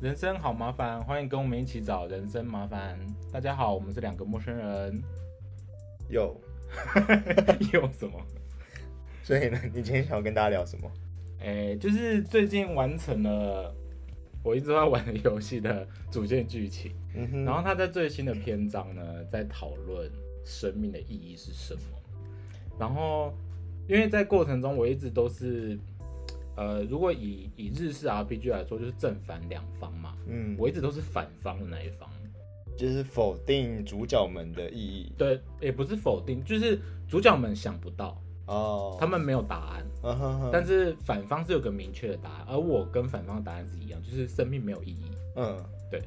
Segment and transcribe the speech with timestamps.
[0.00, 2.96] 人生好麻烦，欢迎跟我们一起找人生麻烦。
[3.32, 5.02] 大家好，我们是两个陌生人。
[6.08, 6.40] 有，
[7.72, 8.12] 有什么？
[9.24, 10.88] 所以呢，你今天想要跟大家聊什么？
[11.40, 13.74] 哎、就是最近完成了
[14.44, 20.08] 我一直在玩的游戏的主线剧情，嗯，然后他在最新的篇章呢，在讨论
[20.44, 21.80] 生命的意义是什么。
[22.78, 23.34] 然后，
[23.88, 25.76] 因为在过程中我一直都是，
[26.58, 32.08] 呃，如果以以日式 RPG 来说，就是正反两方嘛，嗯，我一直都是反方的那一方。
[32.76, 38.96] 就是否定主角们的意义对，也不是否定，就是主角们想不到，哦。
[39.00, 39.84] 他们没有答案，
[40.52, 45.10] 但是反方是有个明确的答案，而我跟反方的答案是一样，就是生命没有意义。
[45.36, 45.56] 嗯
[45.90, 46.02] 对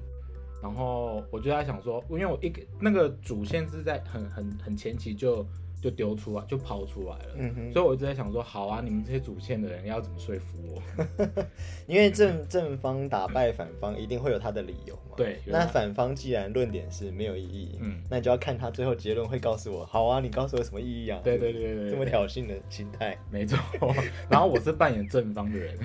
[0.62, 5.46] 然后我就在想说，因为我一个那个主线是在很很很前期就
[5.82, 7.36] 就丢出来，就抛出来了。
[7.38, 10.82] 嗯哼，所以我一直在想说，好啊，你们这些主线的人要怎么说服我？
[11.88, 15.16] 因为正正方打败反方，一定会有他的理由嘛。
[15.18, 21.20] 对，那反方既然论点是没有意义，嗯那你就要看他最后结论会告诉我，好啊，你告诉我什么意义啊？
[21.24, 23.18] 对对对对对，这么挑衅的心态。
[23.32, 23.58] 没错。
[24.30, 25.76] 然后我是扮演正方的人，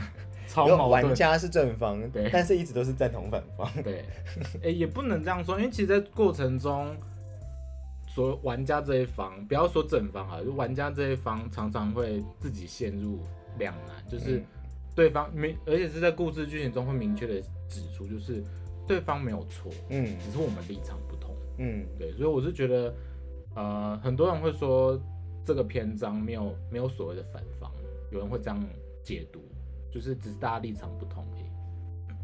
[0.46, 0.90] 超矛盾。
[0.90, 3.66] 玩家是正方，对但是一直都是赞同反方。
[3.82, 4.04] 对，
[4.62, 6.94] 哎、也不能这样说，因为其实，在过程中，
[8.16, 13.18] 所玩家这一方，不要说正方啊，就玩家这一方常常会自己陷入
[13.58, 14.44] 两难，就是嗯
[14.94, 18.42] 对方明，而且是在故事剧情中会明确的指出，就是
[18.88, 21.36] 对方没有错，嗯只是我们立场不同。
[21.58, 22.94] 嗯对，所以我是觉得，
[23.54, 24.98] 呃，很多人会说
[25.44, 27.70] 这个篇章没有没有所谓的反方，
[28.10, 28.58] 有人会这样
[29.02, 29.40] 解读，
[29.92, 31.44] 就是只是大家立场不同而已。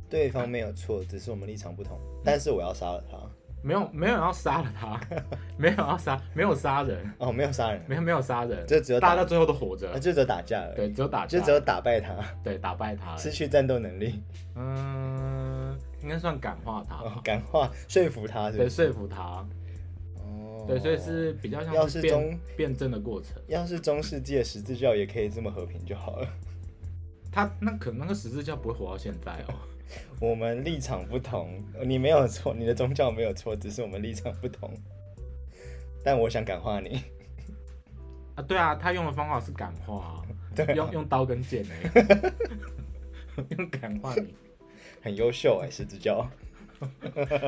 [0.09, 2.01] 对方没有错，只是我们立场不同。
[2.25, 3.19] 但是我要杀了他。
[3.63, 5.01] 没有没有人要杀了他，
[5.57, 9.89] 没有要杀，没有杀人，哦，没有杀人，没有没有杀人，就只有打大家到最后都活着。
[9.93, 10.75] 那，就只有打架了。
[10.75, 12.13] 对，只有打架，就只有打败他，
[12.43, 14.23] 对打败他，失去战斗能力，
[14.57, 19.47] 嗯，应该算感化他哦，感化说服他对，说服他，
[20.17, 20.65] 哦。
[20.67, 23.41] 对，所以是比较像辩是中辩证的过程。
[23.47, 26.29] 要是中世纪的十字教也可以这么和平就好了。
[27.31, 29.55] 他那可能那个十字架不会活到现在哦。
[30.21, 34.73] 我们立场不同，你没有错，你的宗教没有错，只是我们立场不同。
[36.05, 37.03] 但我想感化你，
[38.35, 40.23] 啊，对啊，他用的方法是感化、啊，
[40.55, 42.33] 对啊用用刀跟剑哎、
[43.57, 44.35] 用感化你。
[45.01, 46.29] 很优秀哎，十字教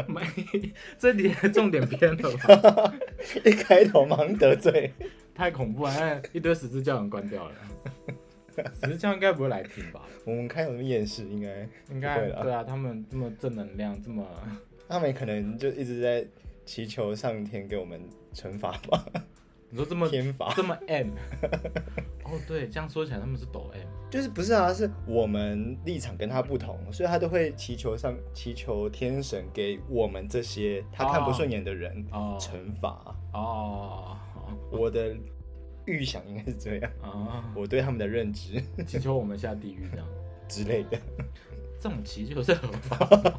[0.09, 0.21] 没，
[0.99, 2.95] 这里的重点偏了吧？
[3.45, 4.93] 一开头忙得罪，
[5.35, 7.55] 太恐怖了，一堆十字教人关掉了。
[8.57, 10.03] 十字教应该不会来听吧？
[10.25, 14.27] 我们看有什么夜市应该应该对啊，他们这么正能量，这么
[14.89, 16.25] 他们可能就一直在
[16.65, 18.01] 祈求上天给我们
[18.35, 19.05] 惩罚吧，
[19.71, 20.53] 你说这么天罚。
[20.55, 21.09] 这么 M？
[22.25, 23.87] 哦，对，这样说起来他们是抖 M。
[24.11, 24.73] 就是不是啊？
[24.73, 33.15] 是我们立场跟他不同，所以他都会祈求上祈求天神给我们这些他看不顺眼的人哦惩罚。
[33.33, 34.17] 哦
[34.71, 35.15] 我的
[35.87, 40.07] 预想应该是这样，啊，我对他们的认知祈求我们下地狱这样，
[40.49, 40.99] 之类的。
[41.81, 42.97] 这种祈求是合法，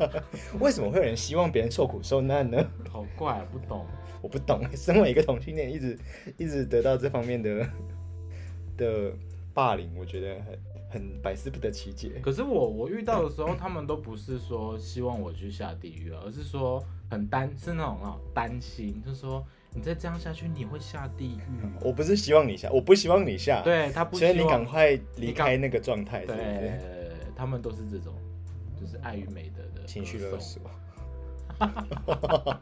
[0.62, 2.64] 为什么会有人希望别人受苦受难呢？
[2.88, 3.88] 好怪、啊，不懂。
[4.22, 4.62] 我不懂。
[4.76, 5.98] 身为一个同性恋，一直
[6.38, 7.68] 一直得到这方面的
[8.78, 9.12] 的
[9.52, 10.60] 霸凌，我觉得很
[10.92, 12.20] 很百思不得其解。
[12.22, 19.44] 可是我我遇到的时候，他们都不是说希望我去下地狱啊，而是说很担是那种啊担心，就是说
[19.76, 21.42] 你再这样下去你会下地狱。
[21.82, 26.38] 我不是希望你下，我不希望你下，对他不希所以望，你赶快离开那个状态，是不是？
[26.38, 26.80] 对，
[27.36, 28.14] 他们都是这种，
[28.80, 30.64] 就是爱与美德的情绪勒歌颂。
[30.64, 30.72] 索。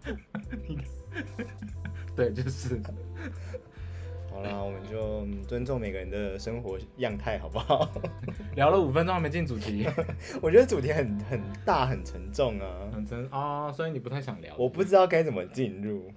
[2.16, 2.80] 对，就是
[4.30, 7.90] 好啦，我们就嗯尊重每个人的生活样态，好不好？
[8.56, 9.88] 聊了五分钟还没进主题，
[10.42, 14.56] 我觉得主题很很大很沉重啊，很真哦，所以你不太想聊。
[14.58, 16.14] 我不知道该怎么进入，哦，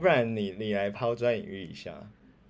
[0.00, 1.94] 不然你你来抛砖引玉一下，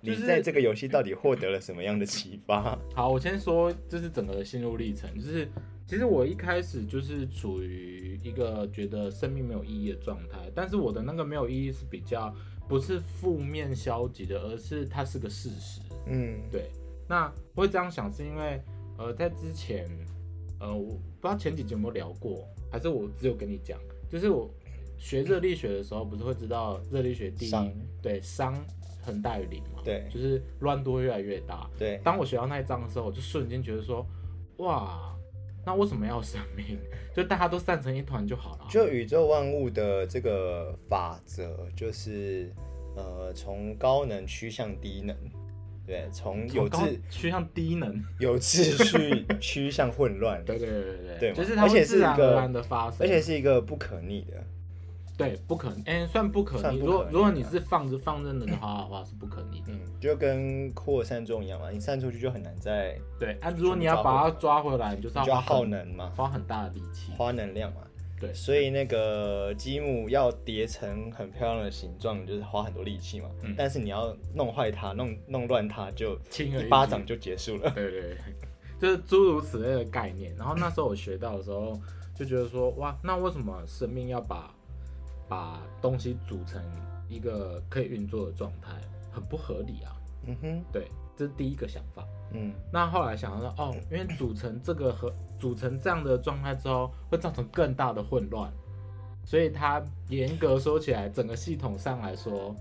[0.01, 2.79] 就是你在这个游戏到底获得了什么样的启发？
[2.95, 5.47] 好，我先说这是整个的心路历程，就是
[5.85, 12.33] 其实我一开始就是处于一个觉得生命没有意义的状态，但是我的那个没有意义是比较
[12.69, 15.81] 不是负面消极的，而是它是个事实。
[16.07, 16.71] 嗯，对，
[17.07, 18.61] 那我会这样想是因为
[18.97, 19.89] 呃在之前
[20.59, 20.85] 呃我
[21.19, 23.77] 不知道前几集有没有聊过，还是我只有跟你讲，
[24.09, 24.49] 就是我
[25.01, 27.71] 学热力学的时候不是会知道热力学第一
[28.03, 28.53] 对熵
[29.01, 30.05] 恒大于零嘛，对。
[30.13, 31.67] 就是乱度会越来越大。
[31.75, 34.05] 对，当我学到那一章的时候，我就瞬间觉得说，
[34.57, 35.17] 哇，
[35.65, 36.77] 那为什么要生命？
[37.15, 38.67] 就大家都散成一团就好了。
[38.69, 42.53] 就宇宙万物的这个法则，就是
[42.95, 45.17] 呃从高能趋向低能，
[45.83, 51.29] 对，从有从高秩趋向低能，有秩序趋向混乱，对对对对对。
[51.31, 51.35] 嘛？
[51.35, 54.43] 就是它而且是一个然而然的发生，而且是一个不可逆的。
[55.21, 56.61] 对不可哎、算不可逆。
[56.61, 59.67] 算不可逆如果如果你啊是放着放任的的话的话，是不可逆的。
[59.69, 67.11] 嗯，就跟扩散中一样嘛，你散出去就很难再，对，啊，如果你要把它抓回来，你就是要耗能嘛，花很大的力气。
[67.17, 67.81] 花能量嘛。
[68.19, 73.27] 对所以那个积木要叠成很漂亮的形状，就是花很多力气嘛。
[73.41, 77.71] 嗯但是你要弄坏它、弄弄乱它，就一巴掌就结束了。
[77.71, 78.17] 对对对，
[78.79, 80.35] 就是诸如此类的概念。
[80.37, 81.75] 然后那时候我学到的时候，
[82.15, 84.53] 就觉得说，哇，那为什么生命要把
[85.31, 86.61] 把东西组成
[87.07, 88.73] 一个可以运作的状态，
[89.13, 89.95] 很不合理啊？
[90.27, 92.05] 嗯哼，对，这是第一个想法。
[92.33, 98.51] 嗯那后来想到说，哦，因为组成这个和组成这样的状态之后，会造成更大的混乱，
[99.23, 102.53] 所以它严格说起来，整个系统上来说，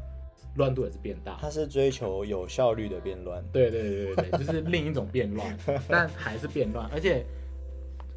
[0.54, 1.36] 乱度也是变大。
[1.40, 3.44] 它是追求有效率的变乱。
[3.52, 5.58] 对对对对对，就是另一种变乱，
[5.90, 7.26] 但还是变乱，而且，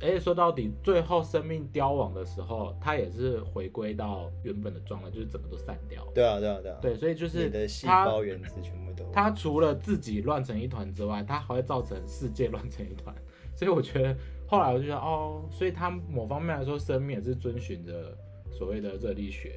[0.03, 6.05] 哎，说到底，最后生命凋亡的时候，它也是回归到原本的状态，就是整个都散掉。
[6.13, 6.77] 对啊，对啊，对啊。
[6.81, 9.09] 对，所以就是你的细胞原子全部都。
[9.13, 13.15] 它除了自己乱成一团之外，它还会造成世界乱成一团。
[13.55, 14.15] 所以我觉得
[14.47, 18.17] 后来我就觉得，哦，所以它某方面来说，生命也是遵循着
[18.51, 19.53] 所谓的热力学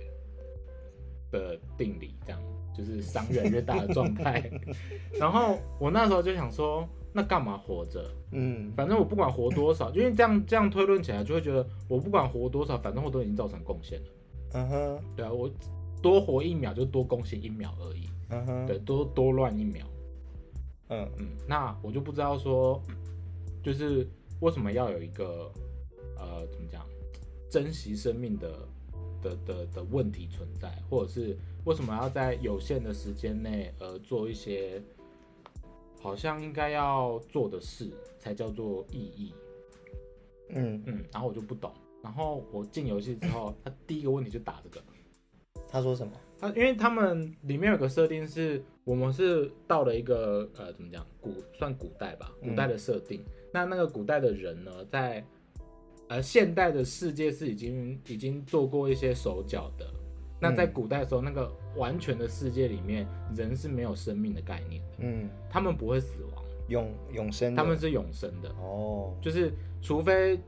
[1.32, 2.40] 的定理，这样
[2.74, 4.48] 就是伤越来越大的状态。
[5.18, 8.04] 然后我那时候就想说，那干嘛活着？
[8.32, 14.06] 嗯反正我不管活多少， 因为这样这样推论起来，就会觉得我不管活多少，反正我都已经造成贡献了。
[14.52, 15.50] 嗯哼对啊，我
[16.02, 18.10] 多活一秒就多贡献一秒而已。
[18.28, 19.86] 嗯哼，对，多多乱一秒。
[20.88, 22.80] 嗯嗯，那我就不知道说，
[23.62, 24.06] 就是
[24.40, 25.50] 为什么要有一个
[26.18, 26.84] 呃，怎么讲，
[27.50, 28.52] 珍惜生命的
[29.22, 34.82] 的的的问题存在，或者是为什么要在有限的时间内呃做一些
[36.06, 39.34] 好像应该要做的事，才叫做意义。
[40.50, 41.72] 嗯，嗯，然后我就不懂。
[42.00, 44.80] 然后我进游戏之后，他第一个问题就打这个。
[45.68, 46.12] 他说什么？
[46.38, 53.24] 他因为他们里面有个设定是，我们是到了一个呃怎么讲古算古代吧，嗯古代的设定。
[53.52, 55.26] 那那个古代的人呢，在
[56.06, 59.92] 呃现代的世界是已经已经做过一些手脚的。
[60.38, 60.72] 那在嗯。
[60.72, 67.54] 古代的时候，那个完全的世界里面，人是没有生命的概念的，嗯，他们不会死亡，永永生。
[67.54, 68.48] 他们是永生的。
[68.60, 70.38] 哦，就是除非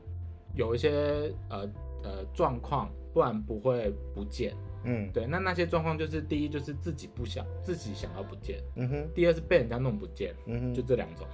[0.53, 1.69] 有一些呃
[2.03, 4.53] 呃状况，不然不会不见。
[4.83, 5.09] 嗯。
[5.11, 9.09] 对，那那些状况就是第一就是自己不想自己想要不见，嗯哼。
[9.15, 11.27] 第二是被人家弄不见，嗯哼，就这两种，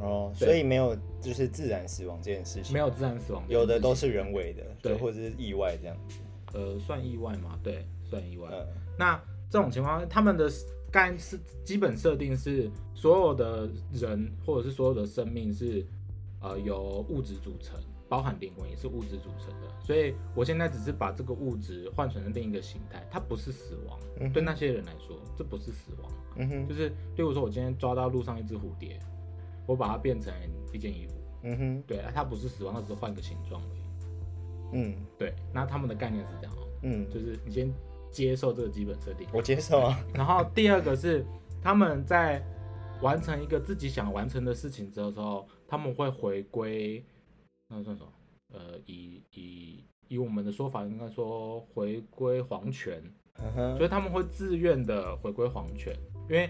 [0.00, 4.94] 哦，所以没有就是自然死亡这件事情，没有自然死亡，有的都是人为的，对。
[4.96, 5.96] 或者是意外这样。
[6.52, 7.58] 呃算意外吗？
[7.62, 8.48] 对，算意外。
[8.50, 8.66] 嗯
[8.98, 10.50] 那这种情况，他们的
[10.90, 15.86] 概是基本设定是所有的人或者是所有的生命是
[16.40, 17.78] 呃由物质组成，
[18.08, 19.68] 包含灵魂也是物质组成的。
[19.84, 23.98] 所以我现在只是把这个物质换成了另一个形态，它不是死亡。
[24.20, 28.98] 嗯对那些人来说，这不是死亡，嗯哼就是例如说我今天抓到路上一只蝴蝶，
[29.64, 30.34] 我把它变成
[30.72, 31.14] 一件衣服，
[31.44, 33.62] 嗯哼对，它不是死亡，它只是换个形状。
[34.72, 34.94] 嗯。
[35.18, 37.72] 对，那他们的概念是这样哦，嗯，就是你先
[38.10, 39.26] 接受这个基本设定。
[39.32, 39.98] 我接受啊。
[40.14, 41.24] 然后第二个是
[41.62, 42.42] 他们在
[43.00, 47.04] 完成一个自己想完成的事情之后，他们会回归，
[47.68, 48.12] 那算什么？
[48.50, 53.02] 呃，以以以我们的说法，应该说回归皇权，
[53.76, 55.94] 所以他们会自愿的回归皇权，
[56.30, 56.48] 因为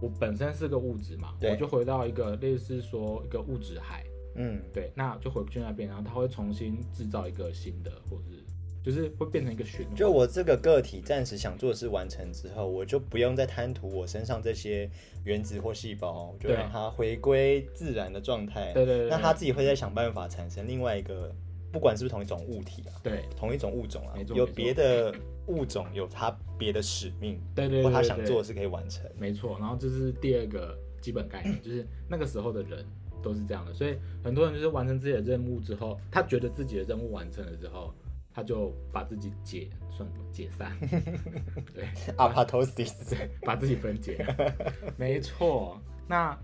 [0.00, 8.44] 我本身是个物质嘛，我就回到一个类似说一个物质海，嗯对，那就回去那边，然后他会重新制造一个新的，或者是
[8.82, 9.94] 就是会变成一个循环。
[9.94, 14.90] 就我这个个体暂时想做的事完成之后，我就不用再贪图我身上这些
[15.24, 18.72] 原子或细胞，我就让它回归自然的状态。
[18.72, 21.30] 对对对对那它自己会再想办法产生另外一个，
[21.70, 25.14] 不管是不是同一种物体啊，对同一种物种啊，有别的
[25.48, 29.04] 物种有它别的使命， 对对对或它对对想做的事可以完成。
[29.18, 32.82] 没错，然后这是第二个基本概念，就是那个时候的人
[33.22, 37.94] 都是这样的，所以很多人就是完成自己的任务之后，他觉得自己的任务完成了之后，
[38.32, 40.76] 他就把自己解算什么解散，
[41.74, 41.84] 对。
[42.16, 44.24] Apoptosis，对， 把自己分解，
[44.96, 45.80] 没错。
[46.08, 46.36] 那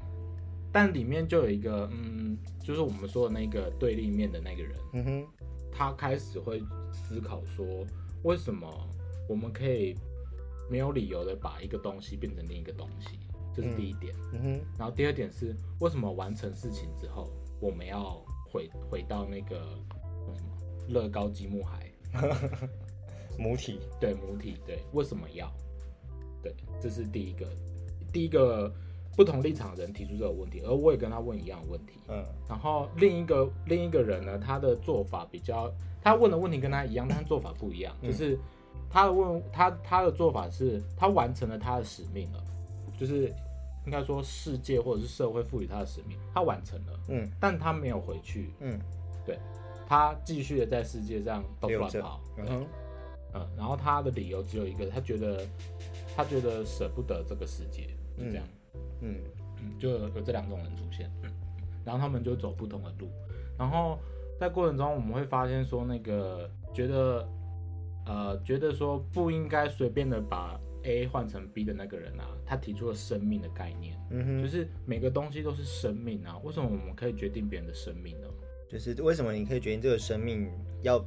[0.73, 5.27] 但里面就有一个，嗯，就是我们说的那个对立面的那个人，嗯哼，
[5.73, 7.67] 他开始会思考说，
[8.25, 8.69] 为什么
[9.29, 9.97] 我们可以
[10.71, 13.19] 没有理由的把一个东西变成另一个东西，
[13.57, 14.15] 这是第一点。
[14.35, 18.23] 嗯哼，然后第二点是，为什么完成事情之后，我们要
[18.53, 19.57] 回回到那个
[20.29, 20.51] 那什么
[20.89, 21.91] 乐高积木海？
[23.39, 25.51] 母体，对母体，对，为什么要？
[26.43, 27.47] 对，这是第一个
[28.13, 28.73] 第一个
[29.15, 31.95] 不同立场的人提出这个问题，而我也跟他问一样的问题。
[32.09, 35.71] 嗯然后另一个另一个人呢，他的做法比较，
[36.01, 37.95] 他问的问题跟他一样，但是做法不一样。
[38.01, 38.39] 嗯就是
[38.89, 42.43] 他的问他他的做法是，他完成了他的使命了，
[42.99, 43.31] 就是
[43.87, 48.79] 应该说世界或者是社会赋予他的使命，他完成了，嗯但他没有回去，嗯，
[49.25, 49.39] 对
[49.89, 52.21] 他继续的在世界上到处乱跑。
[52.37, 52.67] 嗯
[53.35, 55.47] 嗯，然后他的理由只有一个，他觉得
[56.17, 58.45] 他觉得舍不得这个世界，就这样。
[59.01, 59.21] 嗯
[59.63, 61.11] 嗯，就有有这两种人出现，
[61.85, 63.09] 然后他们就走不同的路，
[63.59, 63.99] 然后
[64.41, 67.29] 在过程中我们会发现说，那个觉得
[68.07, 78.29] 呃觉得说不应该随便的把 A 换成 B 的那个人啊，他提出了生命的概念，嗯哼，就是每个东西都是生命啊，为什么我们可以决定别人的生命呢？
[78.69, 80.49] 就是为什么你可以决定这个生命
[80.83, 81.05] 要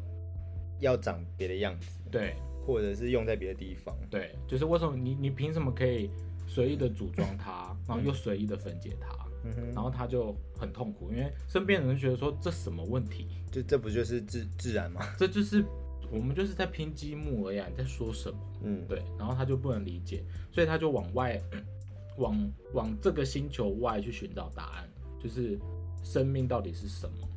[0.79, 3.97] 要长别的样子，对或者是用在别的地方？
[4.09, 6.09] 对，就是为什么你你凭什么可以
[6.47, 9.07] 随意的组装它，然后又随意的分解它？
[9.45, 13.27] 嗯哼，然后他就很痛苦，因为身边人觉得说这什么问题？
[13.49, 15.01] 这这不就是自自然吗？
[15.17, 15.63] 这就是
[16.11, 18.39] 我们就是在拼积木而已、啊，你在说什么？
[18.63, 21.41] 嗯，对，然后他就不能理解，所以他就往外，
[22.17, 24.89] 往往这个星球外去寻找答案，
[25.21, 25.57] 就是
[26.03, 27.27] 生命到底是什么？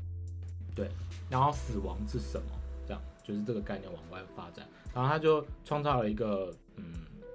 [0.74, 0.88] 对，
[1.28, 2.48] 然后死亡是什么？
[2.86, 6.84] 这样就是这个概念往外发展，然后他就创造了一个嗯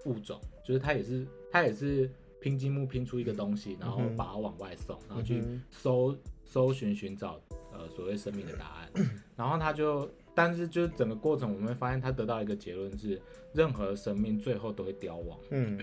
[0.05, 2.09] 物种，就是他也是他也是
[2.41, 7.39] 拼积木拼出一个东西，然后把它往外送，然后去嗯搜搜寻寻找
[7.71, 8.91] 呃所谓生命的答案，
[9.37, 13.19] 然后他就，但是就是整个过程我们会发现他得到一个结论是，
[13.53, 15.79] 任何生命最后都会凋亡，嗯。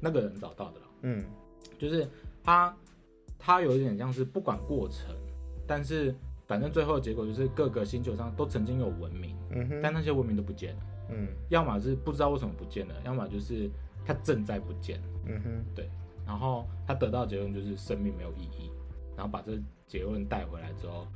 [0.00, 1.24] 那个人找到的了，嗯。
[1.76, 2.08] 就是
[2.44, 2.72] 他
[3.36, 5.12] 他有一点像是不管过程，
[5.66, 6.14] 但是
[6.46, 11.26] 反正最后的结果就是各个星球上都曾经有文明，嗯哼，但那些文明都不见了，嗯。
[11.48, 13.68] 要么是不知道为什么不见了，要么就是
[14.04, 15.02] 它正在不见。
[15.24, 15.90] 嗯哼，对。
[16.24, 18.70] 然后他得到的结论就是生命没有意义，
[19.16, 21.08] 然后把这结论带回来之后，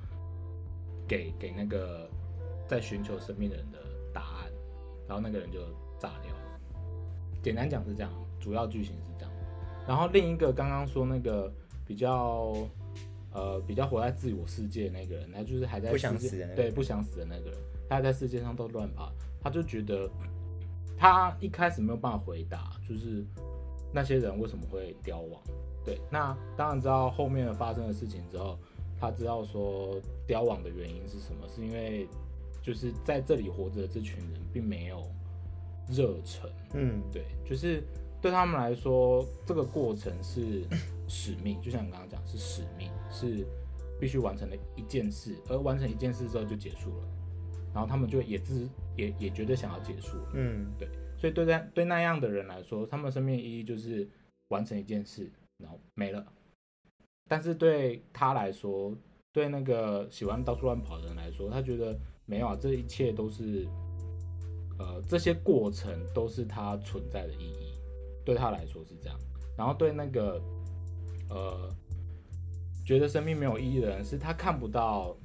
[1.06, 2.10] 给给那个
[2.70, 3.78] 在寻求生命的人的
[4.14, 4.52] 答案，
[5.08, 5.58] 然后那个人就
[5.98, 6.40] 炸掉了。
[7.42, 9.32] 简单讲是这样，主要剧情是这样。
[9.88, 11.52] 然后另一个刚刚说那个
[11.84, 12.54] 比较
[13.32, 17.58] 呃比较活在自我世界的那个人，他就是还在不想世界死的那个对不想死的那个人，
[17.88, 19.12] 他还在世界上都乱跑，
[19.42, 20.08] 他就觉得
[20.96, 23.24] 他一开始没有办法回答，就是
[23.92, 25.40] 那些人为什么会凋亡。
[25.84, 28.56] 对，那当然知道后面发生的事情之后，
[29.00, 32.06] 他知道说凋亡的原因是什么，是因为
[32.62, 35.02] 就是在这里活着的这群人并没有
[35.88, 37.82] 热忱，嗯对，就是
[38.20, 40.62] 对他们来说，这个过程是
[41.08, 43.46] 使命，就像你刚刚讲是使命，是
[43.98, 47.08] 必须完成的一件事，而完成一件事之后就结束了，
[47.74, 50.30] 然后他们就也自也也觉得想要结束了。
[50.34, 50.88] 嗯对
[51.18, 54.08] 所以对那对那样的人来说，他们生命意义就是
[54.48, 56.26] 完成一件事，然后没了。
[57.28, 58.96] 但是对他来说，
[59.32, 61.98] 对那个喜欢到处乱跑的人来说，他觉得
[62.30, 63.66] 没有啊，这一切都是，
[64.78, 67.74] 呃，这些过程都是他存在的意义，
[68.24, 69.18] 对他来说是这样。
[69.58, 70.40] 然后对那个，
[71.28, 71.68] 呃，
[72.86, 75.16] 觉得生命没有意义的人，是他看不到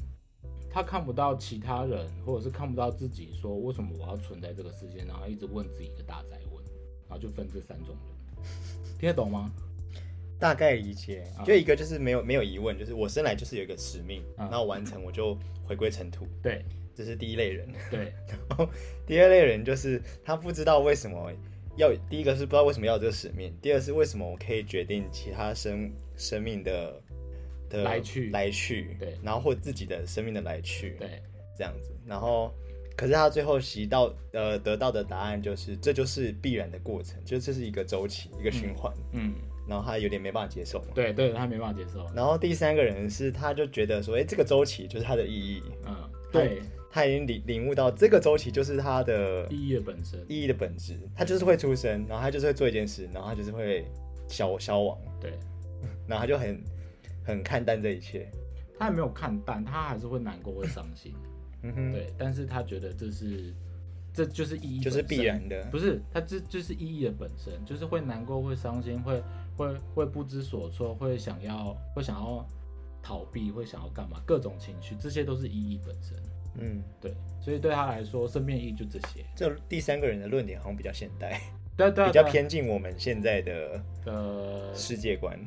[0.68, 6.66] 他看不到其他人，或者是看不到自己，说为什么我要存在这个世界，然后一直问自己的大灾问，
[7.08, 9.52] 然后就分这三种人，听得懂吗？
[10.40, 11.44] 大概理解啊。
[11.44, 16.64] 就一个就是没有没有疑问，就是我生来就是有一个使命，啊然后完成我就回归尘土，对。
[16.96, 17.68] 这是第一类人。
[17.92, 18.14] 对，
[18.50, 18.70] 然后
[19.06, 21.30] 第二类人就是他不知道为什么
[21.76, 27.02] 要，第一个是不知道为什么要这个使命，第二是为什么我可以决定其他生生命的
[27.70, 28.30] 的来去。
[28.30, 29.18] 来去，对。
[29.22, 31.22] 然后或自己的生命的来去，对。
[31.58, 32.54] 这样子，然后。
[32.98, 39.34] 可是他最后习到呃得到的答案就是，这就是必然的过程，就这是一个周期，一个循环，嗯，
[39.68, 40.88] 然后他有点没办法接受嘛。
[40.94, 45.96] 对对，他没办法接受，然后第三个人是，他就觉得说，哎，这个周期就是他的意义，嗯，
[46.32, 53.86] 对，他已经领领悟到这个周期就是他的意义的本身，意义的本质，他就是会出生，然后他就是会做一件事，然后他就是会
[54.28, 55.34] 消消亡，对。
[56.08, 56.64] 然后他就很
[57.24, 58.28] 很看淡这一切。
[58.78, 61.14] 他也没有看淡，他还是会难过，会伤心，
[61.64, 63.54] 嗯哼，，对，但是他觉得这是
[64.14, 65.64] 这就是意义，就是必然的。
[65.72, 69.22] 不是，它这就是意义的本身，就是会难过、会伤心、会
[69.56, 72.46] 会会不知所措、会想要会想要
[73.02, 76.18] 逃避、会想要干嘛，各种情绪，这些都是意义本身。
[76.58, 79.26] 嗯，对，所以对他来说，生命意义就这些。
[79.36, 81.42] 这第三个人的论点好像比较现代，
[81.76, 85.38] 对啊 对啊，比较偏近我们现在的呃，世界观、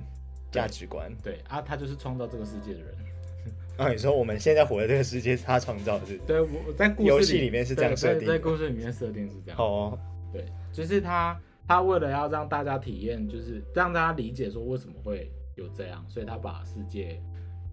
[0.52, 1.10] 价值观。
[1.22, 2.94] 对啊，他就是创造这个世界的人。
[3.78, 6.06] 啊，你说我们现在活的这个世界是他创造的？
[6.26, 9.58] 对，我我在故事游戏里面是这样对设定在故事里面设定是这样。
[9.58, 9.98] 哦，
[10.30, 17.22] 对，就是他他为了要让大家体验，就是让大家理解说为什么会有这样，所以他把世界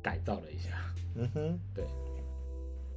[0.04, 0.70] 改造了一下。
[1.16, 1.86] 嗯哼，对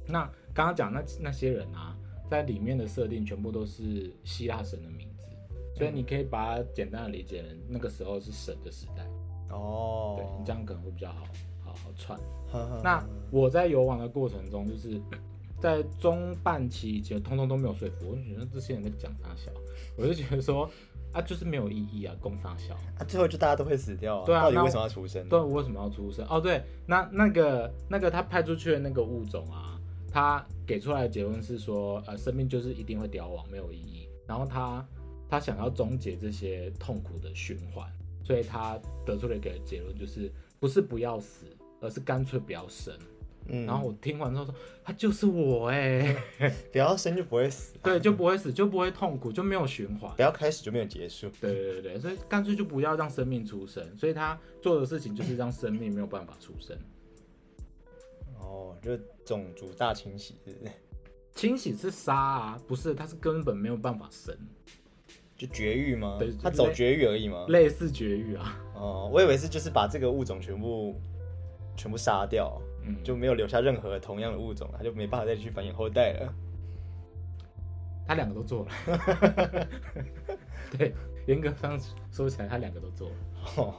[0.05, 1.95] 那刚刚讲那那些人啊，
[2.29, 5.25] 在里面的设定全部都是希腊神的名字，
[5.73, 9.07] 所以你可以把它简单的理解成那个时候是神的时代。
[9.51, 11.23] 哦，对你这样可能会比较好
[11.63, 12.19] 好好串。
[12.51, 13.01] 呵呵那
[13.31, 15.01] 我在游玩的过程中，就是
[15.61, 19.51] 在中半期其实通通都没有说服我，觉得这些人在讲啥小，
[19.97, 20.69] 我就觉得说
[21.11, 22.73] 啊，就是没有意义啊，攻啥小。
[22.97, 25.27] 啊，最后就大家都会死掉啊，对啊那到底为什么要出生？
[25.27, 26.25] 对，我为什么要出生？
[26.29, 29.79] 哦，对，那那个那个他派出去的那个物种啊，
[30.11, 34.07] 他给出来的结论是说，呃，生命就是一定会凋亡，没有意义。
[34.27, 34.85] 然后他
[35.27, 37.91] 他想要终结这些痛苦的循环，
[38.23, 41.47] 所以他得出了一个结论，就是不是不要死，
[41.81, 42.93] 而是干脆不要生。
[43.51, 44.53] 嗯，然后我听完之后说，
[44.83, 46.15] 他就是我哎、
[46.71, 50.21] 不要生就不会死， 对，就不会死，就不会痛苦，就没有循环不。
[50.21, 51.29] 要开始就没有结束。
[51.41, 53.83] 对对对对，所以干脆就不要让生命出生。
[53.97, 56.77] 所以他做的事情就是让生命没有办法出生。
[58.39, 60.71] 哦，就种族大清洗，是不是？
[61.35, 64.35] 清洗是杀啊，不是，他是根本没有办法生，
[65.37, 66.33] 就绝育吗对？
[66.41, 67.45] 他走绝育而已吗？
[67.47, 68.59] 类似绝育啊。
[68.75, 70.99] 哦，我以为是就是把这个物种全部
[71.77, 76.33] 全部杀掉，嗯，就没有留下任何同样的物种，他就没办法再去繁衍后代了。
[78.07, 79.67] 他两个都做了。
[80.77, 80.93] 对，
[81.27, 81.79] 严格上
[82.11, 83.15] 说起来，他两个都做了。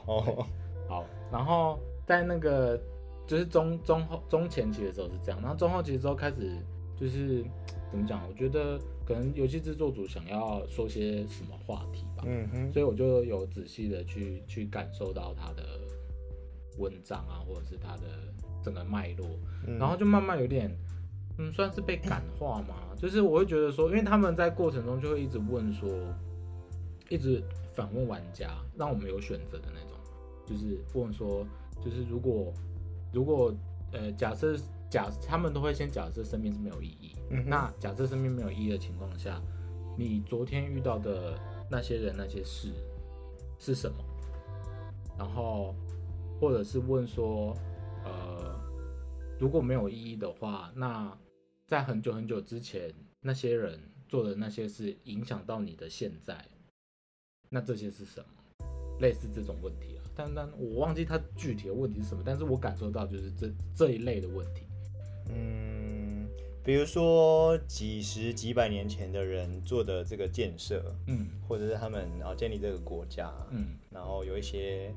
[0.05, 0.47] 哦，
[0.87, 2.79] 好，然后在那个
[3.27, 6.57] 就是中中后中前期的时候是这样，然后中后期之后开始
[6.97, 7.43] 就是
[7.91, 8.21] 怎么讲？
[8.27, 15.63] 我觉得可能游戏制作组想要说些什么话题吧，嗯哼，所以我就有仔细的去去感受到他的
[16.77, 18.03] 文章啊，或者是他的
[18.63, 19.27] 整个脉络，
[19.67, 20.75] 嗯然后就慢慢有点，
[21.37, 22.75] 嗯，算是被感化嘛。
[22.97, 25.89] 就是我会觉得说，因为他们在过程中就会一直问说，
[27.09, 29.97] 一直反问玩家，让我们有选择的那种，
[30.45, 31.45] 就是问说，
[31.83, 32.53] 就是如果
[33.11, 33.53] 如果
[33.91, 34.55] 呃假设
[34.89, 39.41] 假他们都会先假设生命是没有意义，嗯那假设生命没有意义的情况下，
[39.97, 41.33] 你昨天遇到的
[41.69, 42.69] 那些人那些事
[43.57, 43.97] 是什么？
[45.17, 45.73] 然后
[46.39, 47.55] 或者是问说，
[48.03, 48.50] 呃，
[49.41, 51.17] 如果没有意义的话，那
[51.65, 56.45] 在很久很久之前那些人做的那些事影响到你的现在，
[57.49, 58.67] 那这些是什么？
[58.99, 64.61] 类似这种问题啊，但但我忘记他具体的问题是什么，但是我感受到就是这这一类的问题。
[65.31, 66.29] 嗯，
[66.63, 74.93] 比如说几十几百年前的人做的这个建设，嗯或者是他们然后建立这个国家，嗯，然后有一些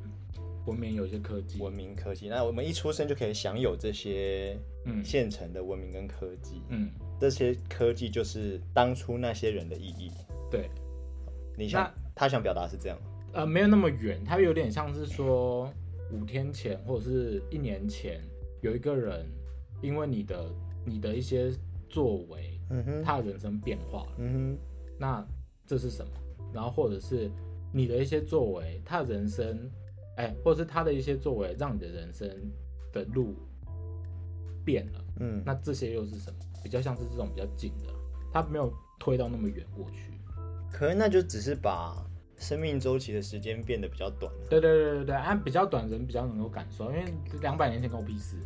[0.66, 5.05] 文明有一些科技，文明科技，那我们一出生就可以享有这些嗯。
[5.05, 10.11] 现成的文明跟科技，嗯，这些科技就是当初那些人的意义。
[10.50, 10.70] 对，
[11.57, 12.98] 你想他想表达是这样，
[13.33, 15.72] 呃，没有那么远，他有点像是说
[16.12, 18.20] 五天前或者是一年前，
[18.62, 19.27] 有一个人
[19.83, 20.50] 因为你的
[20.85, 21.53] 你的一些
[21.88, 24.57] 作为，嗯哼，他的人生变化了，嗯
[24.98, 25.27] 那
[25.66, 26.12] 这是什么？
[26.53, 27.31] 然后或者是
[27.72, 29.68] 你的一些作为，他的人生，
[30.16, 32.29] 哎，或者是他的一些作为，让你的人生
[32.92, 33.35] 的路
[34.64, 36.37] 变了，嗯，那这些又是什么？
[36.62, 37.92] 比较像是这种比较近的，
[38.33, 40.12] 他没有推到那么远过去。
[40.72, 41.94] 可能那就只是把
[42.37, 44.33] 生命周期的时间变得比较短。
[44.48, 47.05] 对对对对对，按比较短人比较能够感受，因为
[47.40, 48.37] 两百年前跟我屁事。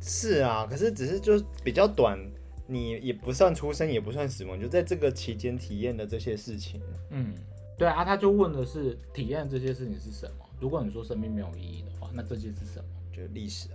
[0.00, 2.18] 是啊，可是只是就比较短，
[2.66, 6.80] 你也不算出生，也不算死亡，就在这个期间体验的这些事情。
[7.10, 7.34] 嗯，
[7.78, 10.45] 对啊，他就问的是体验这些事情是什么？
[10.60, 12.84] 如果你说生命没有意义的话，那这些是什么？
[13.12, 13.68] 就历史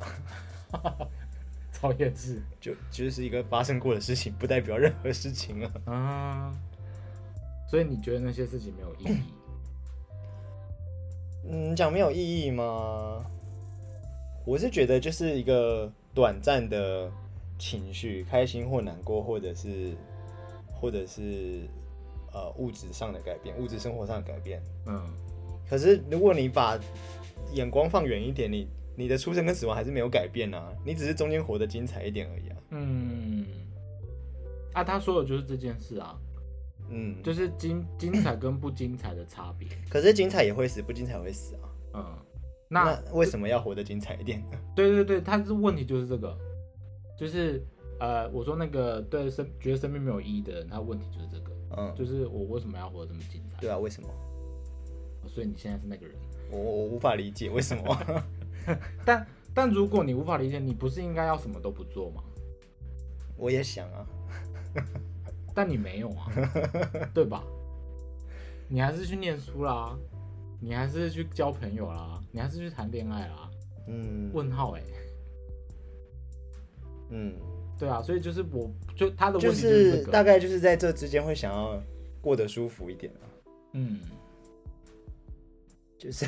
[0.72, 1.08] 啊，
[1.74, 2.42] 超越是。
[2.60, 5.72] 就就是一个发生过的事情，不代表任何事情啊。
[5.86, 6.56] 啊，
[7.70, 9.24] 所以你觉得那些事情没有意义？
[11.50, 13.26] 嗯，讲没有意义吗？
[14.46, 17.12] 我是觉得就是一个短暂的
[17.58, 19.96] 情绪，开心或难过，或者是
[20.72, 21.68] 或者是
[22.32, 24.62] 呃物质上的改变，物质生活上的改变。
[24.86, 25.02] 嗯，
[25.72, 26.78] 可是如果你把
[27.54, 32.58] 眼光放远一点，你你的出生跟死亡还是没有改变啊，你只是中间活得精彩一点而已啊。
[32.72, 33.46] 嗯，
[34.74, 36.20] 啊，他说的就是这件事啊，
[36.90, 39.66] 嗯，就是精精彩跟不精彩的差别。
[39.90, 41.70] 可是精彩也会死，不精彩也会死啊。
[41.94, 42.18] 嗯，
[42.68, 44.60] 那那为什么要活得精彩一点呢？
[44.76, 46.38] 对对对，他是问题就是这个，
[47.18, 47.66] 就是
[47.98, 53.62] 呃，我说那个对生觉得生命没有意义的人，他问题就是这个，嗯，就是我为什么要活得这么精彩？
[53.62, 54.10] 对啊，为什么？
[55.34, 56.16] 所以你现在是那个人。
[56.52, 58.24] 我我无法理解为什么。
[59.06, 62.24] 但但如果你无法理解，你不是应该要什么都不做吗？
[63.38, 64.06] 我也想啊，
[65.56, 66.32] 但你没有啊，
[67.14, 67.44] 对吧？
[68.68, 69.98] 你还是去念书啦，
[70.60, 73.50] 你还是去交朋友啦，你还是去谈恋爱啦？
[73.88, 74.82] 嗯，问号哎、
[77.10, 77.34] 嗯，
[77.80, 81.82] 对啊，所以就是我就他的问就题就是这个，大概就是在这之间会想要
[82.22, 83.26] 过得舒服一点啊。
[83.74, 84.00] 嗯，
[86.02, 86.26] 就是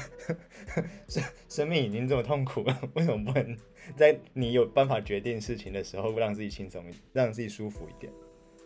[1.09, 3.57] 生生命已经这么痛苦了，为什么不能
[3.95, 8.13] 在你有办法决定事情的时候，让自己轻松一，让自己舒服一点？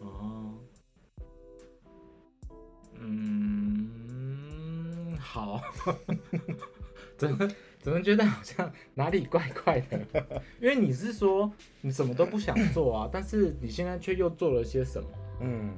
[0.02, 0.54] 哦，
[3.00, 3.90] 嗯，
[5.18, 5.62] 好，
[7.18, 7.48] 怎么
[7.80, 9.98] 怎么觉得好像哪里怪怪的？
[10.60, 15.08] 因为你是说你什么都不想做啊，但是你现在却又做了些什么？
[15.40, 15.74] 嗯，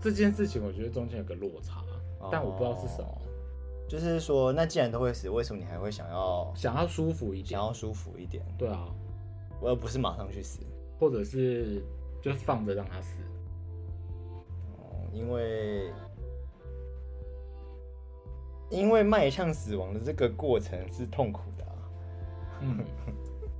[0.00, 1.84] 这件事情我觉得中间有个落差，
[2.32, 3.21] 但我不知道是什么。
[3.92, 8.88] 哦就是说，那既然都会死，为什么你还会想要想要舒服一点想，要舒服一点，对啊，
[9.60, 10.60] 我又不是马上去死？
[10.98, 11.84] 或者是
[12.22, 13.18] 就放着让他死。
[14.78, 15.92] 哦，因为
[18.70, 21.76] 因为迈向死亡的这个过程是痛苦的啊。
[22.62, 22.78] 嗯，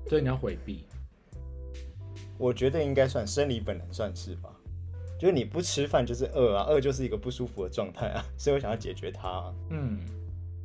[0.08, 0.86] 所以你要回避。
[2.38, 4.48] 我觉得应该算生理本能，算是吧。
[5.18, 10.00] 就是你不吃饭就是饿啊，饿就是一个不舒服的状态啊，所以我想要解决它啊、嗯，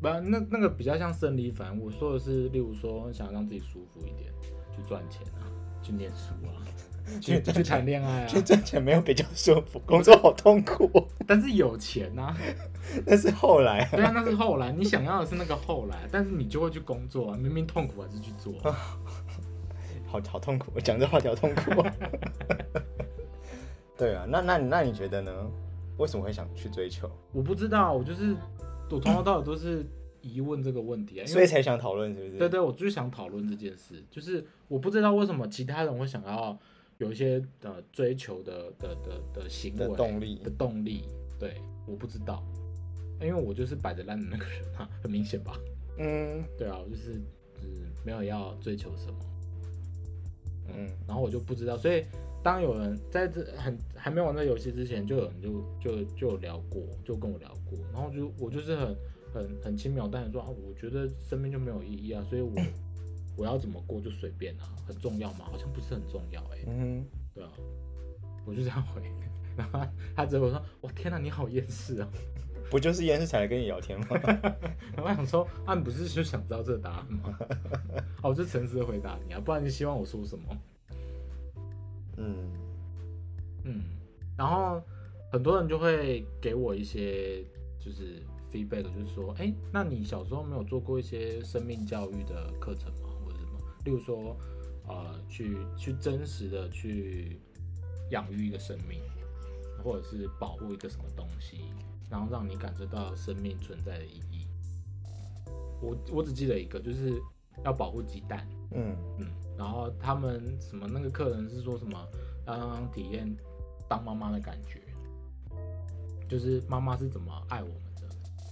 [0.02, 1.82] 不，那那个比较像生理反应。
[1.82, 4.32] 我说的是，例如说想让自己舒服一点，
[4.76, 5.50] 去赚钱啊，
[5.82, 6.62] 去念书啊，
[7.20, 8.28] 去去谈恋爱啊。
[8.28, 11.08] 去赚钱没有比较舒服，工作好痛苦、哦。
[11.26, 12.38] 但是有钱呐、啊，
[13.06, 18.76] 那是后来啊，对啊，那是后来，你想要的是那个后来，但是你就会去工作啊，明明痛苦还是去做啊、
[20.06, 21.92] 好好痛苦，我讲这话题好痛苦、哦。
[23.98, 25.32] 对啊，那那你那你觉得呢？
[25.98, 27.10] 为什么会想去追求？
[27.34, 28.36] 我不知道，我就是
[28.90, 29.86] 我从头到尾都是
[30.22, 32.38] 疑问这个问题啊，所以才想讨论，是不是？
[32.38, 36.58] 对对，我就是想讨论这件事，就是我不知道为什么其他人会想要
[36.98, 41.04] 有一些呃追求的的的的行为的动力的动力，
[41.40, 42.44] 对，我不知道，
[43.22, 45.60] 因为我就是摆着烂的那个人啊，很明显吧？
[46.00, 47.14] 嗯对啊，我就是
[47.56, 49.20] 就是没有要追求什么，
[50.76, 52.04] 嗯然后我就不知道，所以
[52.48, 58.96] 当有人在这很还没玩这游戏之前，就有人就就就有聊过，就跟我聊过，然后就我就是很
[59.34, 62.54] 很很轻描淡写说啊，我觉得生命就没有意义啊，所以我
[63.36, 65.40] 我要怎么过就随便啊，很重要吗？
[65.52, 67.06] 好像不是很重要哎、嗯
[67.36, 67.52] 对啊，
[68.46, 69.02] 我就这样回，
[69.58, 72.08] 然后他他只会说，我天哪，你好厌世啊！
[72.72, 74.08] 不就是厌世才来跟你聊天吗？
[74.96, 77.38] 然后我想说，啊，你不是就想知道这个答案吗？
[78.24, 80.58] 哦，我就诚实的回答你啊，不然你希望我说什么？
[82.18, 82.52] 嗯
[83.64, 83.84] 嗯，
[84.38, 84.82] 然后
[85.32, 87.44] 很多人就会给我一些
[87.80, 93.10] 就是 feedback，就是说，哎，那你小时候没有做过一些生命教育的课程吗？
[93.24, 93.60] 或者什么？
[93.86, 94.36] 例如说，
[94.88, 97.40] 呃，去去真实的去
[98.12, 99.02] 养育一个生命，
[99.84, 101.60] 或者是保护一个什么东西，
[102.10, 104.48] 然后让你感受到生命存在的意义。
[105.82, 107.22] 我我只记得一个，就是
[107.64, 108.48] 要保护鸡蛋。
[108.72, 109.28] 嗯嗯，
[109.58, 112.08] 然后他们什么那个客人是说什么
[112.46, 113.36] 要让他体验
[113.88, 114.82] 当妈妈的感觉，
[116.30, 118.04] 就是妈妈是怎么爱我们的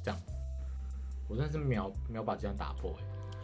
[0.04, 0.34] 这样子。
[1.28, 2.96] 我真的是秒秒把这样打破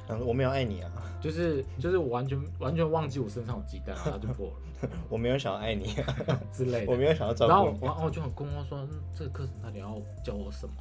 [0.07, 6.91] 哎、嗯，我没有爱你啊，就是就是我完全完全忘记我身上有鸡蛋，然后就破了 我没有想要爱你、啊， 之类的。
[6.91, 7.85] 我没有想要照然后我顾你。
[7.85, 10.73] 然后我就很困惑说，嗯这个课程到底要教我什么？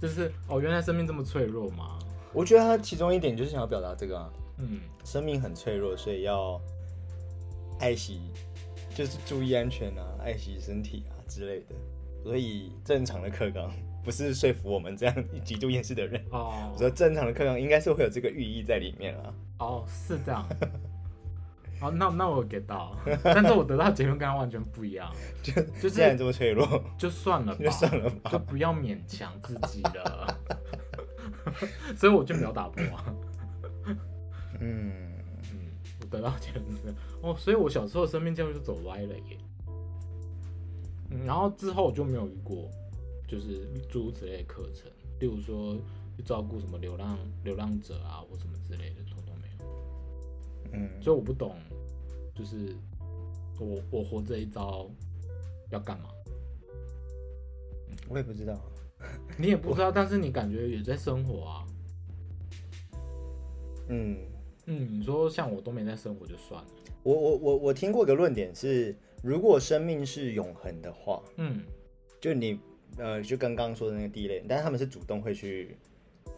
[0.00, 1.98] 就是哦，原来生命这么脆弱吗？
[2.32, 6.60] 我觉得他其中一点就是想要表达这个啊，嗯，生命很脆弱，所以要
[7.78, 8.20] 爱惜，
[8.94, 11.74] 就是注意安全啊，爱惜身体啊之类的。
[12.22, 13.72] 所以正常的课纲
[14.04, 16.22] 不是说服我们这样极度厌世的人。
[16.30, 19.34] 哦我说正常的课纲应该是会有这个寓意在里面啊。
[19.58, 20.46] 哦，是这样。
[21.80, 25.10] 好，那那我有 get 到， 但是我得到结论跟他完全不一样，
[25.42, 30.38] 就就既然是这么脆弱，就算了吧，就算了吧就不要勉强自己了。
[31.96, 33.14] 所以我就没有打破啊。
[34.60, 35.14] 嗯，
[35.52, 39.38] 嗯，我得到结论是哦，所以我小时候生命教育就走歪了耶。
[41.10, 42.70] 嗯，然后之后我就没有遇过，
[43.26, 45.76] 就是诸如此类的课程，例如说
[46.16, 49.64] 去照顾什么流浪流浪者啊，或什么之类的，通通没有。
[50.72, 51.56] 嗯，所以我不懂，
[52.34, 52.76] 就是
[53.58, 54.90] 我我活这一招
[55.70, 56.10] 要干嘛？
[58.08, 58.60] 我也不知道。
[59.38, 61.66] 你也不知道，但是你感觉也在生活啊。
[63.88, 64.16] 嗯，
[64.66, 66.68] 嗯，你说像我都没在生活就算了。
[67.02, 71.62] 我我我我听过一个论点是，如果生命是永恒的话，嗯，
[72.20, 72.60] 就你
[72.98, 75.76] 呃，就跟刚刚说的那个地类，但是他们是主动会去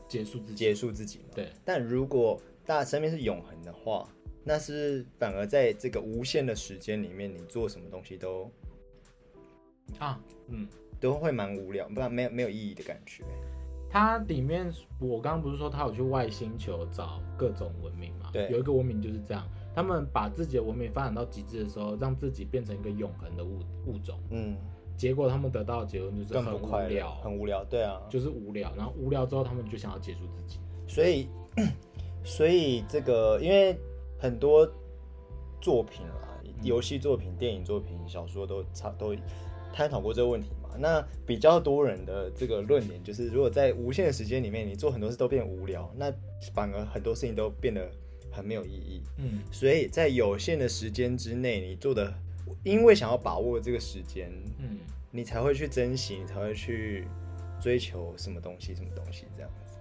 [0.09, 0.55] 结束自己。
[0.55, 1.31] 结束自己嘛。
[1.35, 4.09] 对，但如果大生命是永恒的话，
[4.45, 8.51] 那是反而在这个无限的时间里面，你做什么东西都
[9.99, 10.69] 啊，嗯，
[11.03, 13.25] 都会蛮无聊，不然没有没有意义的感觉。
[13.91, 18.31] 它里面我刚刚不是说他有去外星球找各种文明嘛？
[18.33, 24.57] 对有一个文明就是这样，他们把自己的文明发展到极致的时候，让自己变成一个永恒的物物种，嗯，
[24.97, 27.63] 结果他们得到的结论就是更很无聊，，很无聊。
[27.65, 30.59] 对啊，就是无聊，然后无聊之后他们就想要结束自己。
[30.89, 31.29] 所以
[32.25, 33.77] 所以这个因为
[34.19, 34.67] 很多
[35.61, 39.15] 作品啦，游戏作品、电影作品、小说都差都
[39.71, 40.62] 探讨过这个问题嘛。
[40.79, 46.13] 那比较多人的这个论点就是，如果在无限的时间里面，你做很多事都变无聊，那
[46.55, 47.91] 反而很多事情都变得
[48.31, 49.03] 很没有意义。
[49.19, 52.13] 嗯所以在有限的时间之内，你做的，
[52.65, 54.79] 因为想要把握这个时间，嗯，
[55.11, 57.07] 你才会去珍惜，你才会去
[57.61, 59.77] 追求什么东西，什么东西这样子。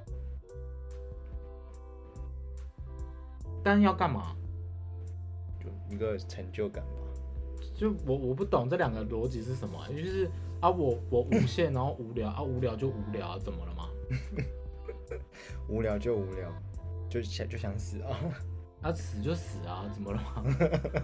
[3.64, 4.36] 但要干嘛？
[5.60, 6.92] 就一个成就感吧。
[7.76, 10.30] 就我我不懂这两个逻辑是什么啊，就是
[10.62, 13.90] 啊我我无限然后无聊啊无聊就无聊啊，怎么了吗？
[15.68, 16.50] 无聊就无聊，
[17.10, 18.18] 就想就想死啊！
[18.82, 20.44] 啊死就死啊，怎么了吗？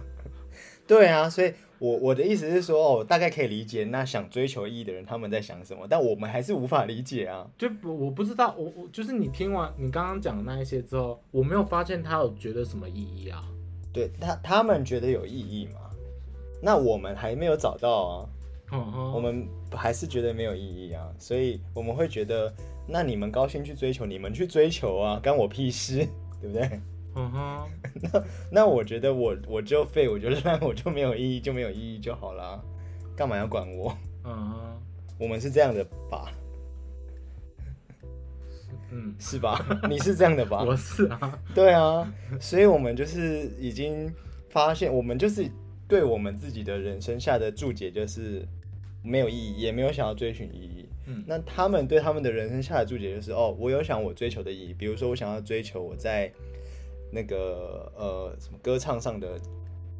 [0.86, 7.48] 对啊，所以我我的意思是说，哦，大概可以理解那想追求意义的人他们在想什么，但我们还是无法理解啊。
[7.58, 13.44] 就不我不知道，我我就是你听完你刚刚讲的那一些之后，我没有发现他有觉得什么意义啊。
[13.92, 15.80] 对他他们觉得有意义嘛？
[16.62, 18.28] 那我们还没有找到啊，
[18.70, 22.52] 我们还是觉得没有意义啊，所以我们会觉得，
[22.86, 26.06] 那你们高兴去追求，你们去追求啊，干我屁事，
[26.40, 26.80] 对不对？
[27.14, 27.68] 嗯哼，
[28.00, 32.60] 那那我觉得我我就废，我就烂，我就没有意义，就没有意义就好啦，
[33.16, 33.96] 干嘛要管我？
[34.24, 34.82] 嗯哼，
[35.18, 36.30] 我们是这样的吧？
[38.90, 39.66] 嗯，是吧？
[39.88, 40.62] 你是这样的吧？
[40.68, 44.12] 我是啊，对啊，所以我们就是已经
[44.50, 45.50] 发现，我们就是
[45.88, 48.46] 对我们自己的人生下的注解就是
[49.02, 50.88] 没有意义，也没有想要追寻意义。
[51.06, 51.24] 嗯。
[51.26, 56.30] 那他们对他们的人生下的注解就是，哦，我有想我追求的意义，比如说我想要追求我在
[57.10, 59.40] 那个呃什么歌唱上的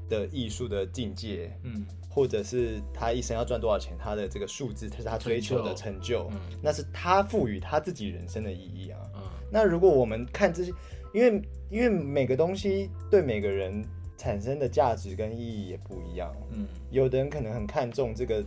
[0.09, 1.87] 的艺术的境界，嗯。
[2.11, 6.41] 或者是他一生要赚多少钱，他的这个数字，这是他追求的成就，嗯。
[6.61, 8.99] 那是他赋予他自己人生的意义啊。
[9.15, 9.23] 嗯。
[9.53, 10.73] 那如果我们看这些，
[11.15, 13.85] 因为因为每个东西对每个人
[14.17, 16.67] 产生的价值跟意义也不一样，嗯。
[16.91, 18.45] 有的人可能很看重这个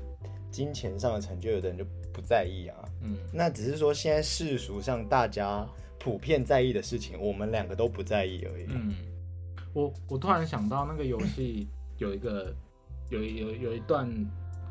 [0.52, 2.78] 金钱上的成就，有的人就不在意啊。
[3.02, 5.66] 嗯那只是说现在世俗上大家
[5.98, 8.66] 普遍在意的事情，我们两个都不在意而已。
[8.70, 8.94] 嗯，
[9.74, 12.54] 我我突然想到那个游戏 有一个
[13.10, 14.08] 有一有有一段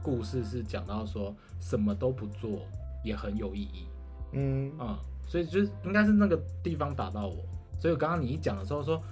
[0.02, 2.62] 故事是讲到说什么都不做
[3.04, 3.86] 也很有意义。
[4.32, 7.36] 嗯嗯，所以就是应该是那个地方打到我，
[7.80, 9.02] 所以刚刚你一讲的时候说，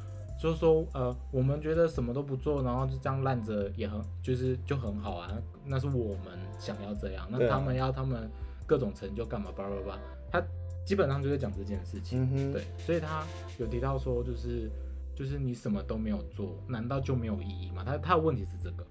[0.40, 5.32] 就是说呃，我们觉得什么都不做，然后就这样烂着也很就是就很好啊，
[5.64, 8.30] 那是我们想要这样，那他们要他们
[8.66, 9.98] 各种成就干嘛叭叭叭，
[10.30, 10.46] 他
[10.84, 13.26] 基本上就是讲这件事情，嗯，对，所以他
[13.58, 14.70] 有提到说就是
[15.14, 17.82] 就是你什么都没有做，难道就没有意义吗？
[17.84, 18.86] 他他的问题是这个，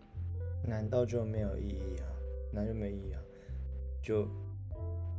[0.63, 2.05] 难道就没有意义啊？
[2.51, 3.21] 那就没意义啊？
[4.01, 4.27] 就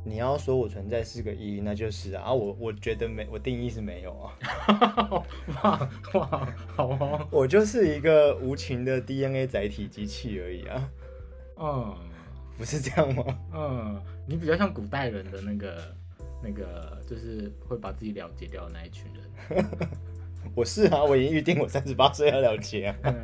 [0.09, 2.23] 你要说我存在是个意义，那就是啊。
[2.23, 4.33] 啊我我觉得没，我定义是没有啊。
[5.61, 10.89] 哇哇，好哦，我就是一个无情的 DNA 载体机器而已啊，
[11.57, 11.95] 嗯。
[12.57, 13.23] 不是这样吗？
[13.53, 15.95] 嗯，你比较像古代人的那个
[16.43, 19.65] 那个，就是会把自己了结掉的那一群人。
[20.53, 23.15] 我是啊，我已经预定我三十八岁要了结啊，嗯，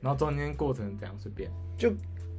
[0.00, 1.92] 然后中间过程怎样随便，就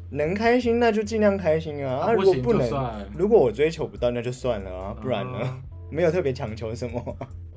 [0.09, 1.95] 能开心那就尽量开心啊。
[2.07, 5.39] 啊，如果不能，如果我追求不到那就算了啊，不然呢？
[5.39, 7.01] 啊 没有特别强求什么。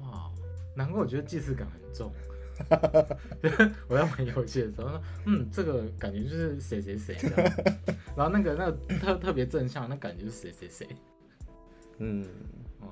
[0.00, 0.30] 哇，
[0.76, 2.12] 难怪我觉得既视感很重。
[3.88, 7.16] 我在玩游戏的时候，说嗯，这个感觉就是谁谁谁
[8.14, 10.86] 然后那个那个特特别正向，那感觉是谁谁谁。
[11.98, 12.24] 嗯，
[12.80, 12.86] 哦，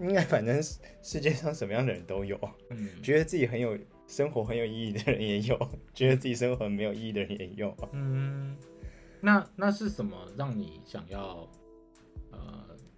[0.00, 2.36] 应该反正世世界上什么样的人都有，
[2.70, 5.56] 嗯觉得自己很有生活很有意义的人也有，
[5.94, 7.74] 觉得自己生活很没有意义的人也有。
[7.92, 8.56] 嗯，
[9.20, 11.48] 那那是什么让你想要
[12.30, 12.38] 呃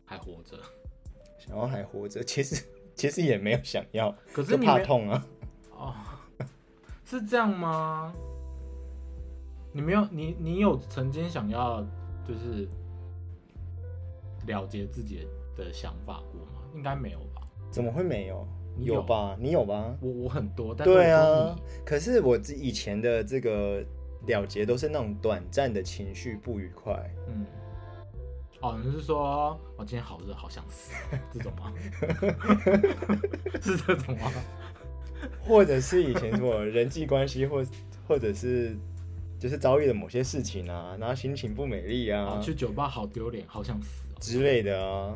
[0.05, 0.57] 还活着？
[1.39, 5.27] 想要还活着，其实其实也没有想要，可是你怕痛啊。
[5.73, 5.95] 哦，
[7.05, 8.13] 是这样吗？
[9.73, 11.81] 你没有你你有曾经想要
[12.27, 12.69] 就是
[14.47, 16.61] 了结自己的想法过吗？
[16.75, 17.43] 应该没有吧？
[17.71, 18.47] 怎么会没有？
[18.77, 19.03] 你有？
[19.03, 19.37] 吧？
[19.41, 19.97] 你有吧？
[20.01, 23.85] 我我很多，但是对啊，可是我自以前的这个
[24.27, 27.47] 了结都是那种短暂的情绪不愉快，你嗯。
[28.61, 30.93] 哦，你是说我今天好热，好想死
[31.33, 31.73] 这种吗？
[33.63, 34.31] 是这种吗？
[35.43, 37.65] 或者是以前什么人际关系或
[38.07, 38.77] 或者是
[39.39, 44.17] 就是遭遇了某些事情啊，然后心情不美丽啊啊，去酒吧好丢脸，好想死哦。
[44.21, 45.15] 之类的啊，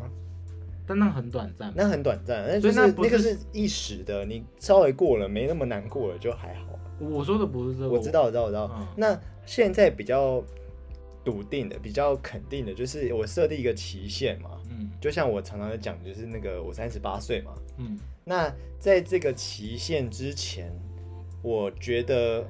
[0.87, 6.74] 但那很短暂，那很短暂，那就是所以那不是那个是一时的，你稍微过了，没那么难过了就还好。
[7.00, 8.70] 我说的不是这个，我知道，我知道，我知道。
[8.78, 10.42] 嗯那现在比较
[11.22, 14.50] 笃定的、比较肯定的，就是我设定一个期限嘛。
[14.70, 17.52] 嗯就像我常常讲，就是那个我三十八岁嘛。
[17.78, 20.72] 嗯那在这个期限之前，
[21.42, 22.42] 我觉得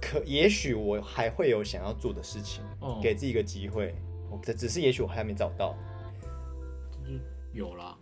[0.00, 3.94] 可也许我还会有想要做的事情，哦，给自己一个机会。
[4.42, 5.76] 这只只是也许我还没找到。
[6.90, 7.20] 就是
[7.52, 8.01] 有啦，嗯，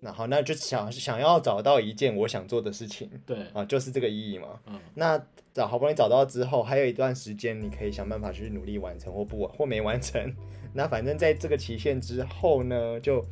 [0.00, 4.58] 那好，那就想想要找到一件我想做的事情对，啊，就是这个意义嘛。
[4.66, 10.34] 嗯那找好不容易找到之后，还有一段时间，你可以想办法去努力完成或不完或没完成。
[10.72, 13.24] 那反正在这个期限之后呢，就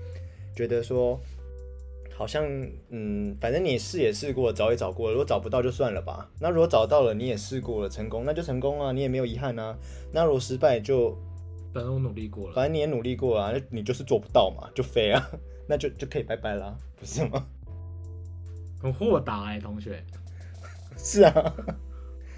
[0.54, 1.18] 觉得说，
[2.14, 2.44] 好像
[2.90, 6.28] 嗯，反正你试也试过，找也找过了，如果找不到就算了吧。
[6.40, 9.78] 那如果找到了，你也试过了，成功那就成功啊，你也没有遗憾啊。
[10.12, 11.16] 那如果失败就，
[11.72, 15.24] 反正我努力过了，反正你也努力过了、啊，那你就是做不到嘛，就飞啊，
[15.68, 17.46] 那就就可以拜拜啦，不是吗？
[18.80, 20.02] 很豁达哎，同学。
[20.96, 21.54] 是啊。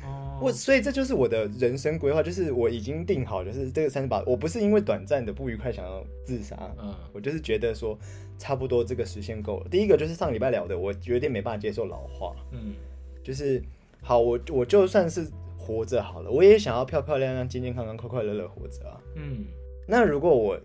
[0.05, 7.99] 哦， 我所以这就是我的人生规划，就是我已经定好，就是这个三十八，我不是因为短暂的不愉快想要自杀，嗯我就是觉得说
[8.39, 9.69] 差不多这个时限够了。
[9.71, 12.75] 第一个就是上礼拜聊的，我有点没办法接受老化，嗯
[13.23, 13.63] 就是
[14.03, 15.27] 好，我我就算是
[15.59, 18.99] 活着好了，我也想要漂漂亮亮、健健康康、快快乐乐活着啊。
[19.15, 19.45] 嗯
[19.87, 20.59] 那如果我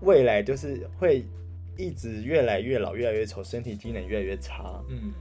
[0.00, 1.24] 未来就是会
[1.80, 5.12] 一直越来越老、越来越丑，身体机能越来越差，嗯。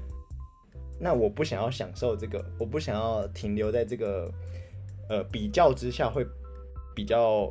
[0.99, 4.29] 那我不想要享受这个，我不想要停留在这个
[5.07, 6.25] 呃比较之下会
[6.93, 7.49] 比较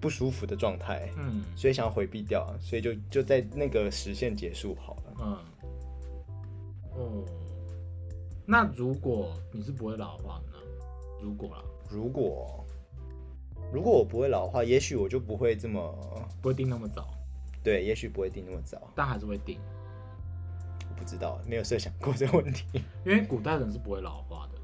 [0.00, 1.42] 不舒服的状态，嗯。
[1.56, 5.14] 所以想要回避掉，所以就就在那个时限结束好了。
[5.20, 5.38] 嗯，
[6.94, 7.24] 哦，
[8.46, 10.58] 那如果你是不会老化的呢？
[11.20, 12.64] 如果啦，如果
[13.72, 17.08] 如果我不会老化，也许我就不会这么不会定那么早，
[17.64, 19.58] 对，也许不会定那么早，但还是会定，
[20.90, 22.66] 我不知道，没有设想过这个问题，
[23.04, 24.58] 因为古代人是不会老化的，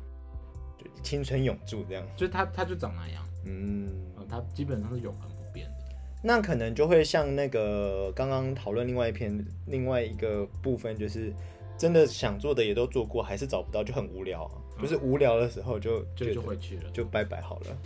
[0.77, 2.07] 就青春永驻这样。
[2.15, 5.73] 就是他他就长那样，嗯，嗯，他基本上是永恒不变的。
[6.23, 11.33] 那可能就会像那个刚刚讨论另外一篇另外一个部分，就是
[11.79, 14.53] 真的想做的也都做过，还是找不到，就很无聊啊。
[14.79, 16.91] 就是无聊的时候就就就回去了。
[16.91, 17.79] 就拜拜好了。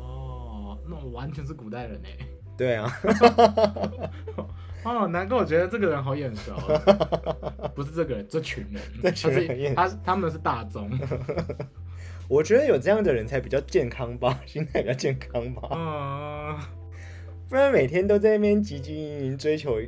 [0.00, 2.16] 哦，那我完全是古代人哎。
[2.62, 3.00] 对啊，
[4.84, 6.52] 哦，难怪我觉得这个人好眼熟。
[7.74, 10.88] 不是这个人，这群人，这群人他是他他们是大众。
[12.30, 16.56] 我觉得有这样的人才比较健康吧，心态比较健康吧，嗯，
[17.48, 19.80] 不然每天都在那边汲汲营营追求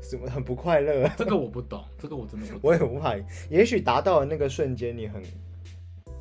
[0.00, 1.06] 什么很不快乐。
[1.18, 2.60] 这个我不懂，这个我真的不懂。
[2.62, 3.14] 我也无法，
[3.50, 5.22] 也许达到的那个瞬间，你很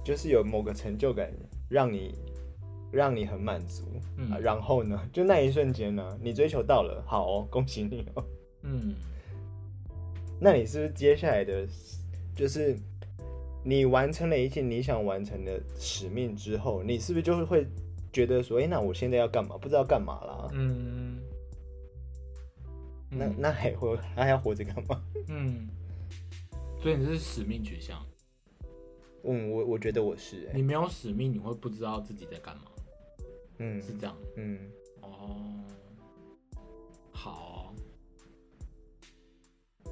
[0.04, 1.32] 就是有某个成就感，
[1.70, 2.14] 让你
[2.92, 3.84] 让你很满足。
[4.18, 8.24] 嗯啊然后呢， 就那一瞬间呢，你追求到了，好哦，恭喜你哦。
[8.64, 8.94] 嗯，
[10.40, 11.68] 那你是不是接下来的，
[12.36, 12.78] 就是
[13.64, 17.66] 你完成了一件你想完成的使命之后，你是不是就会
[18.14, 19.58] 觉得说，哎、那我现在要干嘛？
[19.58, 20.50] 不知道干嘛啦？
[20.54, 21.18] 嗯，
[23.10, 25.02] 那嗯那还会还要活着干嘛？
[25.30, 25.68] 嗯，
[26.82, 28.04] 所以你是使命取向，
[29.24, 32.64] 嗯，我我觉得我是、哎你没有使命，你会不知道自己在干嘛，
[33.64, 34.18] 嗯是这样。
[34.38, 34.60] 嗯，
[35.02, 35.64] 哦，
[37.12, 37.76] 好，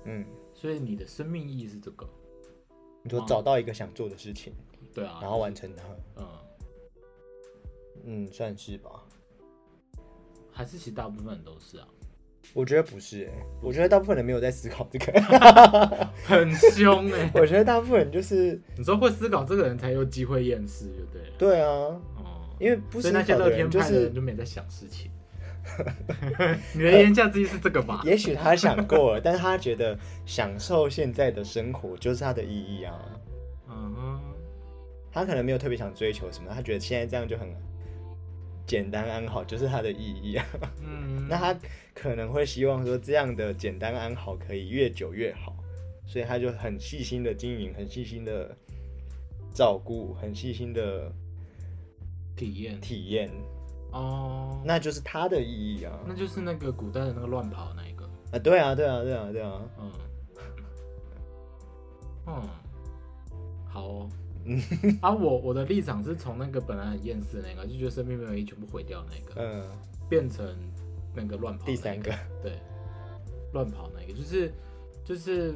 [0.06, 2.10] 嗯，所以你的生命意义是这个，
[3.04, 4.54] 你说找到一个想做的事情，
[4.92, 5.84] 对啊，然后完成它，
[6.16, 6.28] 嗯，
[8.06, 9.06] 嗯，算是吧。
[10.52, 11.88] 还是其实大部分人都是啊，
[12.54, 15.22] 我觉得不是、哎，我觉得大部分人没有在思考这个。
[16.26, 21.36] 很凶哎、我觉得大部分人就是你说会思考这个人才有机会验尸，就对了。
[21.38, 21.70] 对啊，
[22.18, 22.19] 哦，
[22.60, 25.10] 因为不思所以那些考的人就乐天派的是人就没在想事情。
[26.74, 28.02] 你的言下之意是这个吧？
[28.06, 32.94] 也许他想过了，但是他觉得享受现在的生活就是他的意义啊。
[33.70, 34.22] 嗯哼，
[35.12, 37.48] 他可能没有特别想追求什么，他觉得现在这样就很
[38.66, 40.46] 简单安好，就是他的意义啊。
[40.82, 41.60] 嗯， 那他
[41.94, 45.56] 可能会希望说这样的简单安好可以越久越好，
[46.08, 48.58] 所以他就很细心的经营，很细心的
[49.54, 51.14] 照顾，很细心的
[52.40, 52.80] 体验。
[52.80, 53.30] 体验，
[53.92, 56.00] 哦，那就是它的意义啊。
[56.08, 59.62] 那就是那个古代的那个乱跑那一个，啊，对啊，对啊，对啊，对啊。
[59.78, 59.92] 嗯，
[62.28, 62.42] 嗯，
[63.68, 64.10] 好哦。
[65.02, 69.64] 啊，我我的立场是从那个本来很厌世那个，就觉得生命没有意义，全部毁掉那个，嗯，
[70.10, 70.56] 变成
[71.14, 72.10] 那个乱跑那第三个，
[72.42, 72.58] 对，
[73.54, 74.52] 乱跑那个，就是
[75.04, 75.54] 就是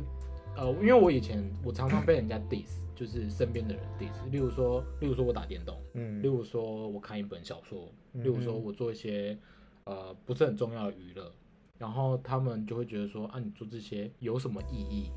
[0.58, 9.38] 呃，因为我以前我常常被人家 diss，就是身边的人 diss，例如说，例如说我打电动，嗯例如说我看一本小说，嗯例如说我做一些
[9.86, 11.32] 呃不是很重要的娱乐，
[11.78, 15.12] 然后他们就会觉得说啊，你做这些有什么意义？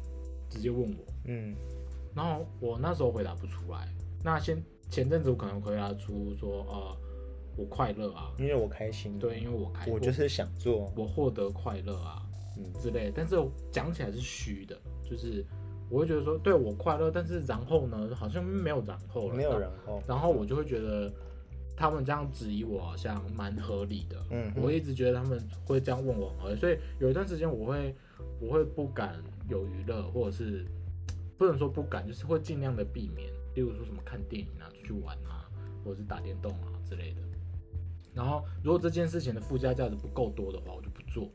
[0.49, 1.55] 直接问我，嗯
[2.15, 3.89] 然后我那时候回答不出来。
[4.25, 6.97] 那先前阵子我可能回答出说，呃，
[7.57, 12.23] 我快乐啊，因为我开心，对，因为我开，我就是想做，我获得快乐啊，
[12.57, 13.13] 嗯之类的。
[13.15, 13.37] 但是
[13.71, 15.45] 讲起来是虚的，就是
[15.89, 21.13] 我会觉得说，对我快乐，但是然后呢，好像没有然后了，没有然后，然后我就会觉得
[21.77, 24.17] 他们这样质疑我好像蛮合理的。
[24.31, 27.95] 嗯我一直觉得他们会这样问我很合理，所以有一段时间我会
[28.41, 30.67] 我会不敢有娱乐，或者是
[31.39, 35.49] 不能说不敢，就是会尽量的避免，例如说什么看电影啊、出去玩啊，
[35.85, 37.21] 或者是打电动啊之类的。
[38.13, 41.31] 然后如果这件事情的附加价值不够多的话，我就不做，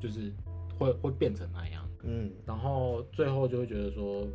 [0.00, 0.30] 就是
[0.78, 1.84] 会会变成那样。
[2.02, 4.26] 嗯，然后最后就会觉得说，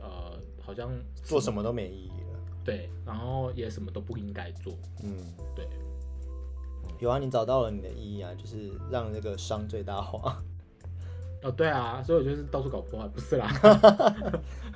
[0.00, 0.90] 呃，好像
[1.22, 4.72] 做什么都没意义了，对，然后也什么都不应该做，
[5.02, 5.16] 嗯，
[5.54, 5.66] 对，
[6.98, 10.42] 有啊，你找到了你的意义啊，就是让这个伤最大化，
[11.42, 13.50] 哦，对啊，所以我就是到处搞破坏，不是啦，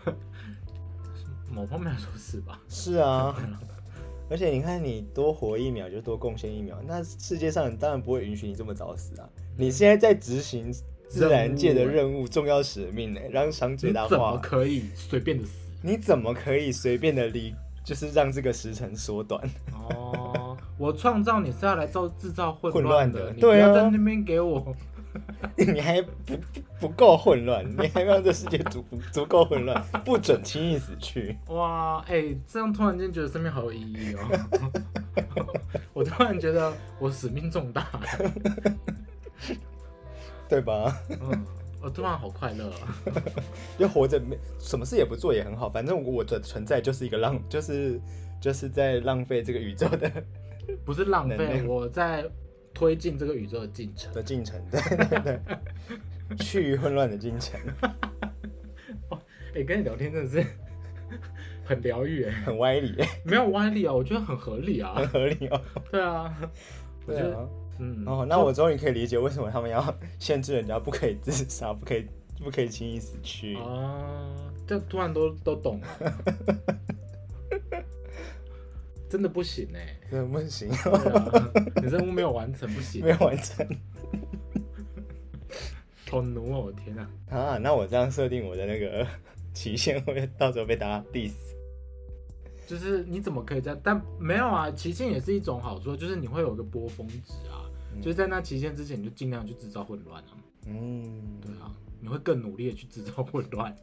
[1.53, 2.61] 某方面来说是吧？
[2.69, 3.37] 是啊。
[4.31, 9.29] 而且你看，你多活一秒就多贡献一秒，那世界上当然不会允许你这么早死啊！
[9.55, 10.73] 你现在在执行
[11.09, 14.39] 自然界的任务、重要使命呢，让伤最大你怎么。
[14.43, 15.53] 可以随便的死？
[15.83, 19.41] 你怎么可以随便的离，就是让这个时辰缩短？
[19.73, 24.75] 哦，我创造你是要来造制造混混乱的，的你不要在那边给我，
[25.57, 31.37] 你还不不不够混乱，你还让这世界足足够混乱，不准轻易死去。
[31.49, 34.21] 哇，哎、这样突然间觉得生命好有意义哦。
[35.93, 37.87] 我突然觉得我使命重大，
[40.49, 40.97] 对吧？
[41.11, 41.45] 嗯，
[41.83, 42.97] 我突然好快乐啊。
[43.79, 48.01] 就活着没什么事也不做也很好，反正我的存在就是一个浪，就是
[48.41, 50.11] 就是在浪费这个宇宙的
[50.85, 52.25] 不是浪费，我在
[52.73, 54.13] 推进这个宇宙的进程。
[54.13, 57.61] 的进程，对对对，去混乱的进程，
[59.55, 60.45] 哎、跟你聊天真的是
[61.65, 65.07] 很疗愈哎，很歪理，没有歪理啊，我觉得很合理啊很。
[65.09, 65.61] 合理哦。
[65.91, 66.35] 对啊，
[67.07, 67.49] 我觉得对啊，
[67.79, 69.83] 嗯，哦，那我终于可以理解为什么他们要
[70.19, 72.07] 限制人家不可以自杀，不可以
[72.43, 73.57] 不可以轻易死去。
[73.57, 74.31] 啊，
[74.67, 76.15] 这突然都都懂了，
[79.09, 80.69] 真的不行哎、真的不行，
[81.83, 83.67] 你任务没有完成不行 没，有完成
[86.11, 87.11] 好奴哦，天啊！
[87.31, 87.59] 啊！
[87.59, 89.05] 那我这样设定我的那个
[89.53, 91.33] 期限，会不会到时候被大家 diss？
[92.67, 93.81] 就是你怎么可以这样？
[93.83, 97.64] 但没有啊，期限也是一种好处，就是你会有个波峰值啊，嗯
[98.01, 100.37] 就是在那期限之前，你就尽量去制造混乱啊。
[100.67, 103.77] 嗯，对啊，你会更努力的去制造混乱，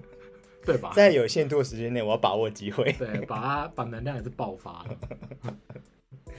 [0.64, 0.92] 对吧？
[0.94, 2.92] 在有限度的时间内，我要把握机会。
[2.98, 4.98] 对，把它把能量也是爆发了，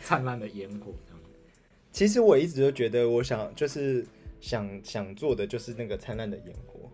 [0.04, 1.20] 灿烂的烟火这样。
[1.92, 4.06] 其实我一直都觉得，我想就是
[4.40, 6.90] 想想做的就是那个灿烂的烟火，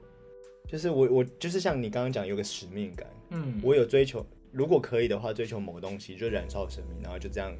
[0.67, 7.53] 就是我我就是像你刚刚讲有个使命感，嗯，我有追求，如果可以的话，追求某个东西就燃烧生命，然后就这样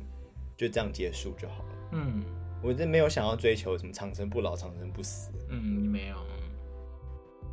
[0.56, 1.70] 就这样结束就好了。
[1.92, 2.24] 嗯
[2.66, 5.32] 我真没有想要追求什么长生不老、长生不死。
[5.50, 6.16] 嗯，你没有。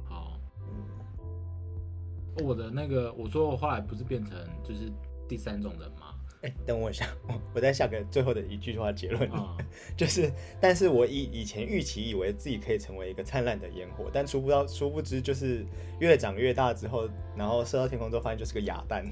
[0.08, 0.38] 好，
[0.70, 4.90] 嗯，我的那个，我说我后来不是变成就是
[5.28, 6.11] 第三种人吗？
[6.42, 9.56] 哎、等我一下， 我我再下个最后的一句话结论，啊、
[9.96, 10.30] 就是，
[10.60, 15.64] 但是我以以前预期以为自己可以成为一个灿烂的烟火，但殊不到殊不知就是
[16.00, 19.04] 越长越大之后，然后射到天空之后，发现就是个哑弹，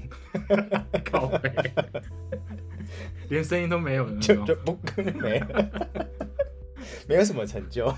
[1.05, 1.51] 靠背，
[3.29, 4.45] 连声音都没有的那种。
[4.45, 4.77] 就就不
[5.19, 5.71] 没了，
[7.07, 7.93] 没有什么成就，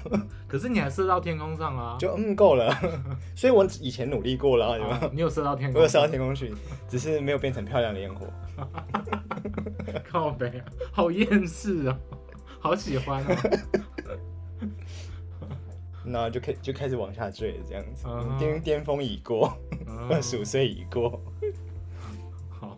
[0.48, 1.98] 可是你还射到天空上啊？
[2.00, 2.72] 就嗯够了。
[3.36, 4.96] 所以我以前努力过了啊，有没有？
[4.96, 5.80] 啊你有射到天空？
[5.80, 6.54] 我有射到天空去，
[6.88, 8.28] 只是没有变成漂亮的烟火。
[10.14, 10.62] 靠背，
[10.92, 12.00] 好厌世啊，
[12.60, 13.36] 好喜欢哦。
[16.06, 19.58] 然后就开就开始往下坠了，这样子嗯，巅巅峰已过，
[19.88, 21.20] 嗯二十五岁已过。
[22.52, 22.78] 好，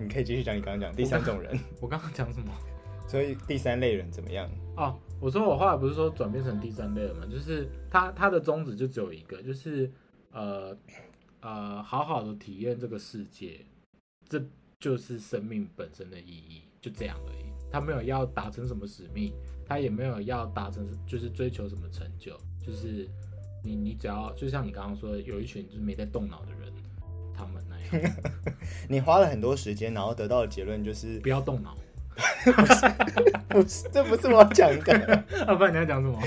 [0.00, 2.52] 你可以继续讲你刚刚讲第三种人，我刚刚讲什么？
[3.06, 4.50] 所以第三类人怎么样？
[4.76, 7.26] 哦，我说我后来不是说转变成第三类了吗？
[7.30, 9.88] 就是他他的宗旨就只有一个，就是
[10.32, 10.76] 呃
[11.40, 13.60] 呃，好好的体验这个世界，
[14.28, 14.42] 这
[14.80, 17.46] 就是生命本身的意义，就这样而已。
[17.70, 19.32] 他没有要达成什么使命，
[19.66, 23.08] 他也没有要达成就是追求什么成就，就是
[23.62, 26.72] 你你只要就像你刚刚说的，有一群就是没在动脑的人，
[27.36, 28.14] 他们那样
[28.88, 31.76] 你花了很多时间，然后得到的结论就是，不要动脑，
[33.48, 35.24] 不是，这不是我讲的。
[35.46, 36.18] 要、不然你要讲什么？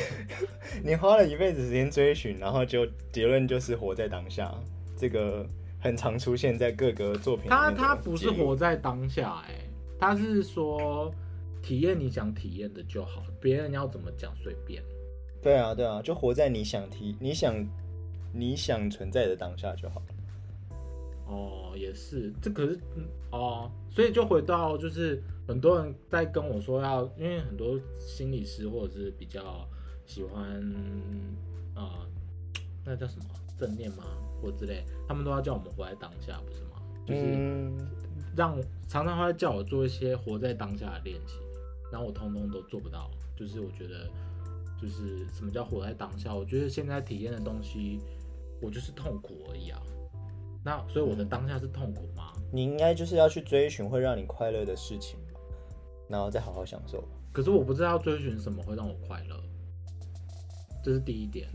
[0.84, 4.54] 你花了一辈子时间追寻，然后就结论就是活在当下，
[4.98, 5.48] 这个
[5.82, 9.68] 很常出现在各个作品他他不是活在当下、哎，
[10.00, 11.14] 他是说
[11.62, 14.82] 体验你想体验的就好，别人要怎么讲随便。
[15.42, 17.56] 对啊对啊，就活在你想提你想
[18.32, 20.02] 你想存在的当下就好。
[21.26, 29.68] 哦，也是，这可是嗯哦，所以就回到就是很多人在跟我说要，因为很多心理师或者是比较
[30.06, 30.44] 喜欢
[31.74, 31.90] 呃，
[32.86, 33.26] 那叫什么
[33.58, 34.04] 正念吗
[34.42, 36.82] 或之类，他们都要叫我们活在当下，不是吗？
[37.06, 37.78] 就是嗯，
[38.36, 41.38] 让常常会叫我做一些活在当下的练习，
[41.92, 43.10] 然后我通通都做不到。
[43.36, 44.08] 就是我觉得，
[44.80, 46.34] 就是什么叫活在当下？
[46.36, 48.00] 我觉得现在体验的东西，
[48.62, 49.82] 我就是痛苦而已啊。
[50.64, 52.32] 那所以我的当下是痛苦吗？
[52.52, 55.40] 你应该就是要去追寻会让你快乐的事情吧，
[56.08, 57.04] 然后再好好享受。
[57.32, 59.36] 可是我不知道追寻什么会让我快乐，
[60.84, 61.48] 这是第一点。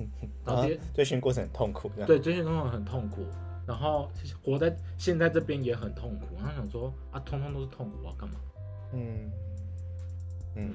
[0.44, 1.90] 然后追寻过程很痛苦。
[2.06, 3.24] 对追寻过程很痛苦，
[3.66, 4.08] 然后
[4.42, 6.26] 活在现在这边也很痛苦。
[6.36, 8.36] 然后想说啊，通通都是痛苦，我要干嘛？
[8.92, 9.30] 嗯
[10.54, 10.74] 嗯，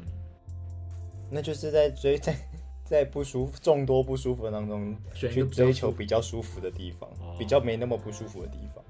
[1.29, 2.35] 那就是在追在
[2.83, 8.83] 在不舒服众多不舒服的当中去追求比较舒服的地方，哦比较没那么不舒服的地方。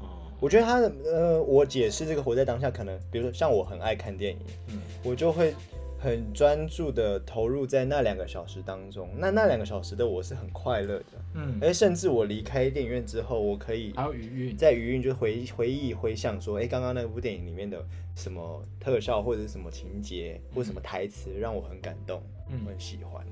[0.00, 4.38] 哦，我觉得他的呃，我解释这个活在当下，可能比如说像我很爱看电影，
[4.68, 5.54] 嗯我就会
[5.98, 9.08] 很专注的投入在那两个小时当中。
[9.16, 17.84] 那那两个小时的我是很快乐的，嗯，而甚至我离开电影院之后，我可以还有余韵，在余韵就回回忆回想说，哎、刚刚那部电影里面的
[18.14, 22.60] 什么特效或者是什么情节或什么台词让我很感动，嗯。
[22.64, 23.24] 我很喜欢。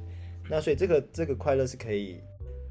[0.48, 2.18] 那所以这个这个快乐是可以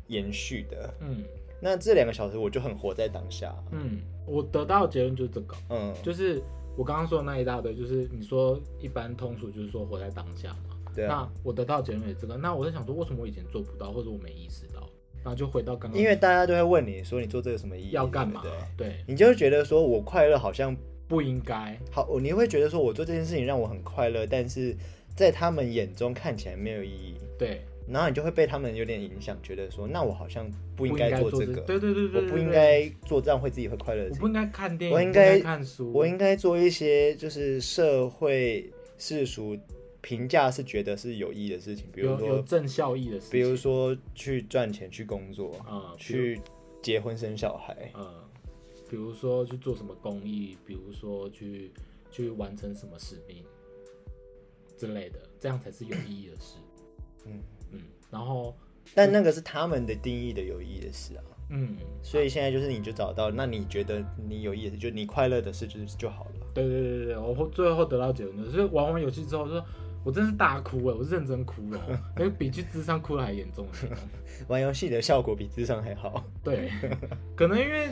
[0.07, 0.93] 延续的。
[1.01, 1.23] 嗯。
[1.65, 6.43] 那这两个小时我就很活在当下，嗯，我得到的结论就是这个，嗯，就是
[6.75, 10.75] 我刚刚说的那一大堆，就是你说一般通俗就是说活在当下嘛。
[10.95, 14.87] 对啊，那我得到的结论也这个，那我在想说，为什么我以前做不到，或者我没意识到？
[15.23, 18.87] 然后就回到刚刚，因为大家都会问你说你做这个什么意义，要干嘛对对？
[18.89, 20.75] 对，你就会觉得说我快乐好像
[21.07, 24.75] 不应该，好，你会觉得说我做这件事情让我很快乐，但是
[25.15, 27.15] 在他们眼中看起来没有意义。
[27.39, 39.57] 对，然后你就会被他们有点影响，觉得说，那我好像不不应该做这个，对对对对，我不应对，该做这样会自己会快乐的事情，我不应该看电影，我应该看书，我应该做一些就是社会世俗
[40.01, 46.41] 评价是觉得是有意义的事情，比如说有说，正效益的事情，比如说去赚钱、去工作、嗯，比如去
[46.81, 48.05] 结婚生小孩，嗯，
[48.89, 51.71] 比如说去做什么公益，比如说去
[52.11, 53.43] 去完成什么使命
[54.77, 56.57] 之类的，这样才是有意义的事。
[57.25, 57.39] 嗯
[57.73, 58.55] 嗯，然后
[58.95, 61.23] 但那个是他们的定义的有意义的事啊。
[61.49, 66.31] 嗯，所以现在就是你就找到，那你觉得你有意思，就你快乐的事就是就好了。
[66.53, 69.63] 对对对对对，我后最后得到结论就是玩完游戏之后说。
[70.05, 70.97] 我真是大哭了！
[70.97, 71.79] 我是认真哭了，
[72.19, 73.97] 因为比去智商哭的还严重的。
[74.49, 76.21] 玩游戏的效果比智商还好。
[76.43, 76.69] 对，
[77.37, 77.87] 可能因为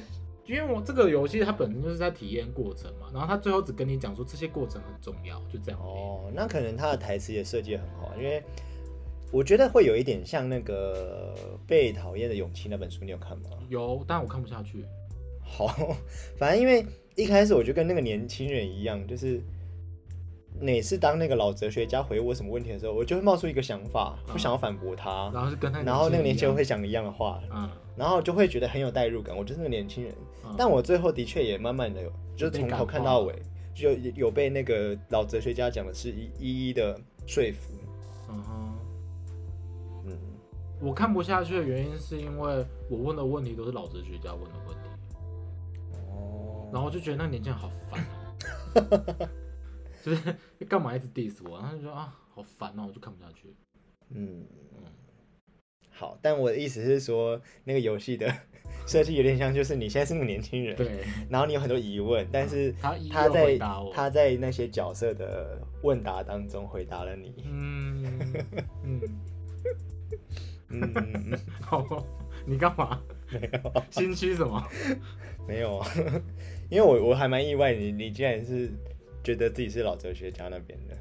[0.46, 5.80] 因为我这个游戏它本身就是在体验过程嘛，然后它最后只跟你讲说这些过程很重要，就这样。
[5.80, 8.44] 哦，那可能他的台词也设计的很好，因为
[9.32, 11.34] 我觉得会有一点像那个
[11.68, 13.50] 《被讨厌的勇气》那本书，你有看吗？
[13.70, 14.84] 有，但我看不下去。
[15.42, 15.68] 好，
[16.38, 19.42] 反正因为一开始我就跟那个年轻人一样，就是
[20.60, 29.36] 每次当那个老哲学家回我什么问题的时候，我就会冒出一个想法，嗯不想要反驳他，然后是跟他，然后那个年轻人会讲一样的话，嗯，然后就会觉得很有代入感。
[29.36, 30.14] 我就是那个年轻人，
[30.46, 33.34] 嗯但我最后的确也慢慢的有，就是从头看到尾，
[33.74, 37.74] 就有有被那个老哲学家讲的是一一一的说服。
[38.30, 38.61] 嗯，
[40.82, 45.16] 我看不下去的原因是因为我问的问题都是老哲学家问的问题，
[46.10, 49.30] 哦，然后我就觉得那个年轻人好烦哦、
[50.04, 50.36] 就是
[50.68, 53.54] 干嘛一直 diss 我，然后就说啊好烦哦、我就看不下去。
[54.10, 54.44] 嗯，
[55.92, 58.34] 好，但我的意思是说，那个游戏的
[58.88, 63.60] 设计有点像，就是你现在是那个年轻人，对，然后你有很多疑问，但是他他在
[63.94, 67.36] 他在那些角色的问答当中回答了你。
[67.46, 68.34] 嗯
[68.84, 69.02] 嗯，
[70.72, 70.94] 嗯，
[71.32, 72.06] 嗯 好，
[72.46, 73.00] 你干嘛？
[73.32, 74.62] 没有，心虚什么？
[75.48, 75.88] 没有啊，
[76.70, 78.70] 因为我我还蛮意外你，你竟然是
[79.24, 80.96] 觉得自己是老哲学家那边的。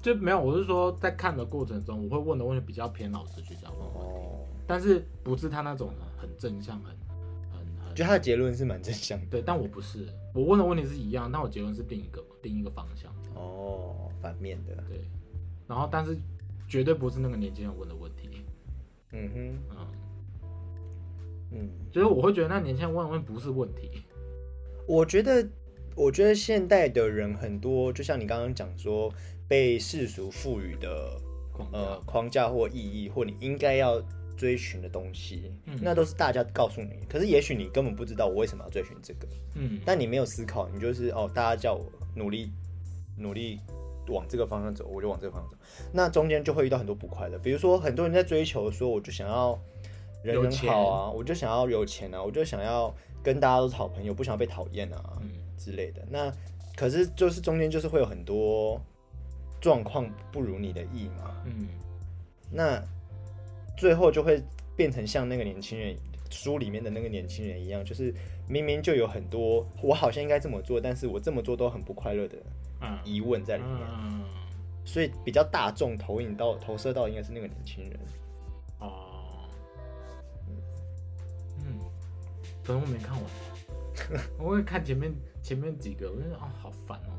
[0.00, 6.96] 就没有，我是说在看的过程中，我会问的问题比较偏老哲学家问的问题，哦，但是不是他那种很正向、很
[7.52, 9.26] 很很就他的结论是蛮正向的。
[9.28, 14.74] 对，但我不是，我问的问题是一样，但我结论是另一个另一个方向，哦，反面的。
[14.88, 15.00] 对，
[15.66, 16.16] 然后但是
[16.68, 18.27] 绝对不是那个年轻人问的问题，
[19.12, 19.86] 嗯哼，嗯，
[21.52, 21.70] 嗯。
[21.92, 24.02] 所以我会觉得那年轻人问的问不是问题，
[24.86, 25.46] 我觉得，
[25.94, 29.12] 我觉得现代的人很多，就像你刚刚讲说，
[29.46, 31.18] 被世俗赋予的
[31.52, 34.02] 框呃框架或意义，或你应该要
[34.36, 35.78] 追寻的东西，嗯。
[35.82, 37.00] 那都是大家告诉你。
[37.08, 39.80] 可是也许你根本不知道我为什么要追寻这个，嗯。
[39.84, 42.52] 但你没有思考，你就是哦，大家叫我努力
[43.16, 43.60] 努力
[44.08, 45.56] 往这个方向走，我就往这个方向走。
[45.92, 49.58] 那中间就会遇到很多不快乐，比如说很多人在追求说，我就想要
[50.22, 55.18] 人人好啊，我就想要有钱啊，我就想要跟大家都是好朋友，不想要被讨厌啊。
[55.20, 56.00] 嗯之类的。
[56.08, 56.32] 那
[56.76, 58.80] 可是就是中间就是会有很多
[59.60, 61.66] 状况不如你的意嘛，嗯
[62.48, 62.80] 那
[63.76, 64.40] 最后就会
[64.76, 65.96] 变成像那个年轻人
[66.30, 68.14] 书里面的那个年轻人一样，就是
[68.48, 72.67] 明明就有很多我好像应该这么做，但是我这么做都很不快乐的嗯
[73.04, 74.24] 疑问在里面，嗯
[74.84, 78.00] 所以比较大众投影到投射到应该是那个年轻人。
[78.80, 79.44] 哦，
[81.58, 81.78] 嗯，
[82.64, 83.24] 可能我没看完，
[84.38, 85.12] 我会看前面
[85.42, 87.12] 前面几个，我就觉得啊、好烦哦。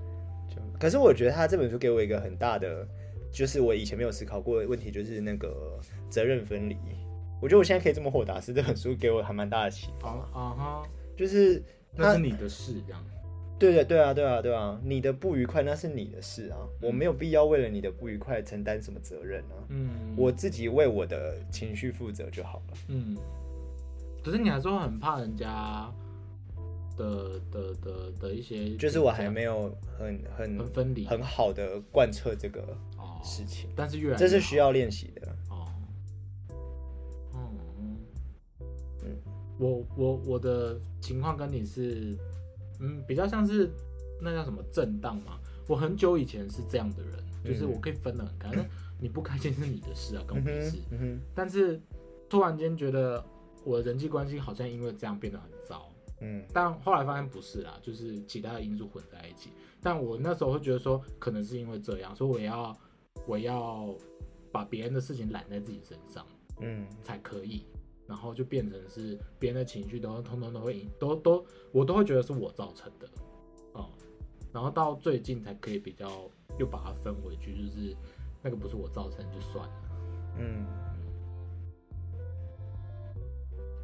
[0.50, 2.88] 就可是我觉得他这本书给我一个很大的，
[3.32, 5.80] 就是我以前没有思考过的问题，就是那个
[6.10, 6.76] 责任分离。
[7.40, 10.10] 我觉得我现在可以这么豁达，是这本书给我还蛮大的启发。
[10.10, 10.84] 啊啊哈，
[11.16, 13.06] 就是那是你的事，这样。
[13.60, 22.78] 对对对啊对啊对啊，你的不愉快那是你的事啊，我没有必要为了你的不愉快承担什么责任啊，嗯，我自己为我的情绪负责就好了。
[22.88, 23.18] 嗯，
[24.24, 25.92] 可是你还是会很怕人家
[26.98, 31.06] 的的的的一些，就是我还没有很很很分离。
[31.06, 32.62] 很好的贯彻这个
[32.98, 35.36] 哦，事情，但是越来这是需要练习的。
[35.50, 35.68] 哦，
[37.34, 37.98] 嗯嗯。
[39.04, 39.18] 嗯。
[39.60, 42.18] 我我我的情况跟你是，
[42.80, 43.70] 嗯，比较像是
[44.22, 45.40] 那叫什么震荡嘛。
[45.68, 47.14] 我很久以前是这样的人，
[47.46, 48.66] 就是嗯我可以分得很开，那
[49.00, 51.20] 你不开心是你的事啊，跟我嗯哼屁事。
[51.36, 51.80] 但是
[52.28, 53.24] 突然间觉得
[53.64, 59.52] 我的人际关系好像因为这样变得很糟，嗯但后来发现不是啦，就是其他的因素混在一起。
[59.82, 62.78] 但我那时候会觉得说，可能是因为这样，所以我要
[63.28, 63.96] 我要
[64.52, 66.26] 把别人的事情揽在自己身上
[66.62, 67.64] 嗯才可以，
[68.10, 73.08] 然后就变成是别人的情绪都通通都会影，都都我都会觉得是我造成的，
[73.74, 73.90] 哦、
[74.52, 76.10] 然后到最近才可以比较
[76.58, 77.96] 又把它分回去，就是
[78.42, 79.92] 那个不是我造成就算了，
[80.40, 80.66] 嗯。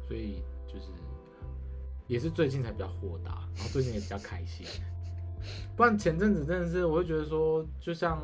[0.08, 0.86] 所以就是
[2.06, 4.64] 也是最近才比较豁达，然后最近也比较开心。
[5.76, 8.22] 不然前阵子真的是，我会觉得说，就像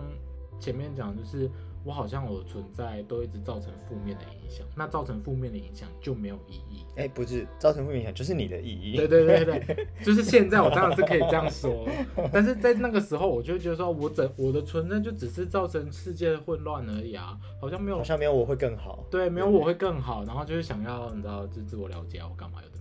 [0.61, 1.51] 前面讲，就是
[1.85, 6.85] 我好像我的存在都一直造成负面的影响，那造成负面的影响就没有意义。
[6.97, 8.97] 哎、不是造成负面影响，就是你的意义。
[8.97, 11.87] 对对对对， 就是现在我当然是可以这样说，
[12.33, 19.05] 但是在那个时候，我就会觉得说我整我的存在就只是造成世界混乱而已啊，好像没有好像没有我会更好。
[19.11, 22.77] 对没有我会更好，然后就是想要你知道，就自我了解啊，我干嘛有的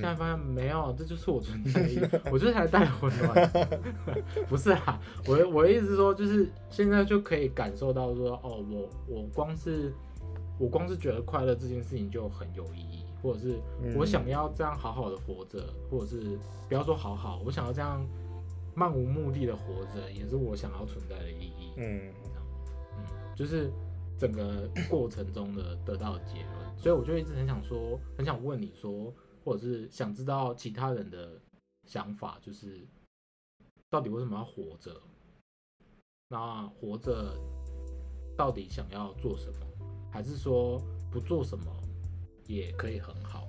[0.00, 3.50] 现在发现没有，这就是我存在的意义， 我就是来带来混乱。
[4.48, 9.92] 不是啊，我的我的意思是说，就是现在就可以感受到说，哦，我我光是
[10.58, 13.94] 我光是觉得快乐这件事情就很有意义，或者是嗯。
[13.96, 16.38] 我想要这样好好的活着，或者是
[16.68, 18.06] 不要说好好，我想要这样
[18.74, 21.72] 漫无目的的活着，也是我想要存在的意义。
[21.76, 22.12] 嗯。
[22.98, 23.70] 嗯，就是
[24.18, 29.12] 整个过程中的得到的结论，所以我就一直很想说，很想问你说，
[29.46, 31.40] 或者是想知道其他人的
[31.86, 32.80] 想法，就是
[33.88, 35.00] 到底为什么要活着？
[36.28, 37.38] 那活着
[38.36, 39.66] 到底想要做什么？
[40.10, 40.82] 还是说
[41.12, 41.64] 不做什么
[42.48, 43.46] 也可以很好？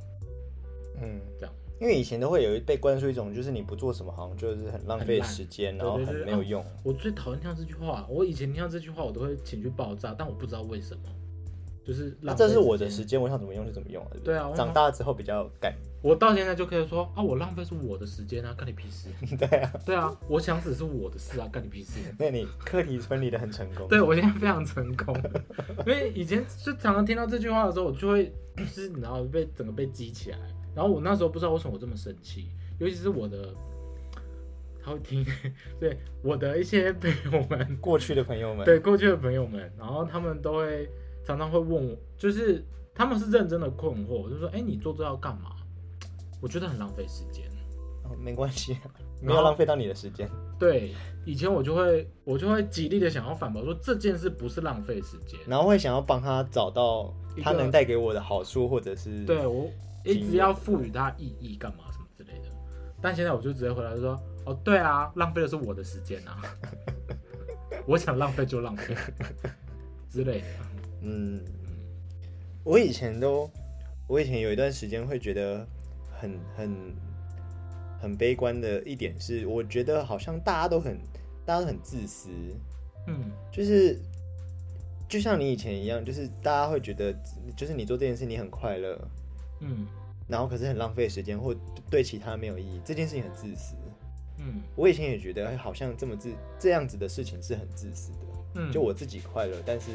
[1.01, 6.63] 嗯，这样因为以前都会有一被灌输一种，就是你不做什么，好像就是很浪费时间，然后很没有用。
[6.83, 11.03] 我最讨厌听到这句话，我以前听到这句话，我都会情绪爆炸，但我不知道为什么，
[11.83, 19.09] 就是那、这是我的时间，我想怎么用就怎么用啊，对啊我长大之后比较敢，我到现在就可以说啊，我浪费是我的时间啊，干你屁事。
[19.35, 21.99] 对啊，对啊，我想死是我的事啊，干你屁事。
[22.19, 23.87] 那你课题分离的很成功。
[23.87, 25.15] 对我现在非常成功，
[25.79, 30.37] 因为以前就常常听到这句话的时候，我就会就是你知道被整个被激起来，
[30.75, 33.53] 然后我那时候不知道为什么我这么生气，尤其是我的
[34.83, 35.25] 他会听，
[35.81, 40.87] 对我的一些朋友们，过去的朋友们，对过去的朋友们，然后他们都会
[41.25, 45.51] 常常会问我，就是他们是认真的困惑，我就说，哎、你做这要干嘛？
[46.41, 47.45] 我觉得很浪费时间。
[48.03, 48.87] 哦没关系啊，
[49.21, 50.29] 没有浪费到你的时间。
[50.57, 50.93] 对，
[51.25, 57.13] 以前我就会我就会极力的想要反驳说这件事不是浪费时间，然后会想要帮他找到
[57.43, 59.69] 他能带给我的好处，或者是对我
[60.05, 62.45] 一直要赋予他意义干嘛什么之类的。
[63.01, 66.41] 但现在我就直接回答说，哦，对啊，浪费的是我的时间啊，
[67.85, 68.95] 我想浪费就浪费
[70.09, 70.47] 之类的。
[71.01, 71.43] 嗯，
[72.63, 73.51] 我以前都，
[74.07, 75.67] 我以前有一段时间会觉得
[76.19, 76.95] 很很
[77.99, 80.97] 很悲观的一点是，我觉得好像大家都很
[81.45, 82.29] 大家都很自私，
[83.07, 83.31] 嗯。
[83.51, 83.99] 就是
[85.07, 87.13] 就像你以前一样，就是大家会觉得，
[87.55, 88.99] 就是你做这件事你很快乐，
[89.61, 89.87] 嗯。
[90.27, 91.55] 然后可是很浪费时间，或
[91.89, 93.75] 对其他没有意义，这件事情很自私。
[94.37, 94.61] 嗯。
[94.75, 98.17] 我以前也觉得，哎，好像这么自这样子的事情是很自私的，
[98.55, 99.91] 嗯，就我自己快乐，但是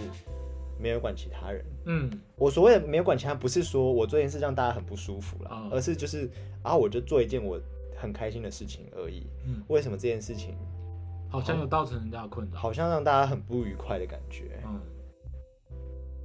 [0.78, 1.64] 没有管其他人。
[1.86, 6.30] 嗯我所谓的没有管其他，不是说我做一件事让大家很不舒服啦，哦而是就是
[6.62, 7.60] 啊，我就做一件我
[7.96, 9.26] 很开心的事情而已。
[9.46, 10.56] 嗯，为什么这件事情
[11.28, 12.58] 好像有造成人家的困扰。
[12.58, 14.60] 好像让大家很不愉快的感觉？
[14.64, 14.80] 嗯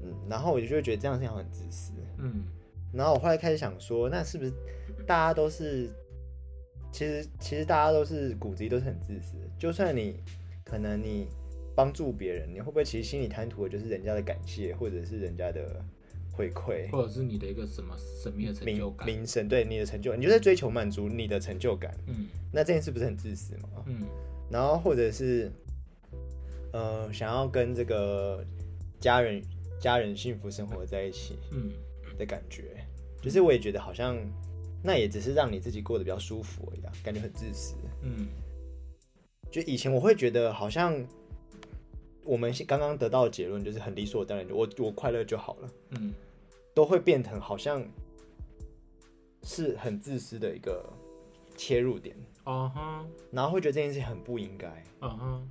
[0.03, 1.93] 嗯，然后我就会觉得这样事情很自私。
[2.17, 2.43] 嗯
[2.93, 4.51] 然后我后来开始想说，那是不是
[5.05, 5.89] 大家都是，
[6.91, 9.43] 其实其实大家都是骨子里都是很自私的。
[9.59, 10.23] 就算你
[10.63, 11.27] 可能你
[11.77, 15.79] 帮助别人，你会不会其实心里贪图的就是人家的感谢，或者是人家的
[16.31, 19.05] 回馈、或者是你的一个什么神秘的成就名感。
[19.05, 19.47] 名声？
[19.47, 21.95] 对你的成就，你就在追求满足你的成就感。
[22.07, 23.83] 嗯那这件事不是很自私吗？
[23.85, 24.07] 嗯
[24.49, 25.51] 然后或者是
[26.73, 28.43] 呃，想要跟这个
[28.99, 29.39] 家人
[29.79, 31.37] 家人幸福生活在一起。
[31.51, 31.69] 嗯
[32.17, 32.63] 的感觉，
[33.21, 34.17] 就是我也觉得好像
[34.81, 37.75] 那也只是让你自己过得比较舒服而已啊，感觉很自私。
[38.01, 38.27] 嗯
[39.51, 40.99] 就以前我会觉得好像
[42.27, 46.13] 我们刚刚得到的结论就是很理所当然，我我快乐就好了，嗯。
[46.75, 47.83] 都会变成好像
[49.41, 50.87] 是很自私的一个
[51.55, 53.03] 切入点，哦哈。
[53.31, 55.49] 然后会觉得这件事情很不应该，嗯哼，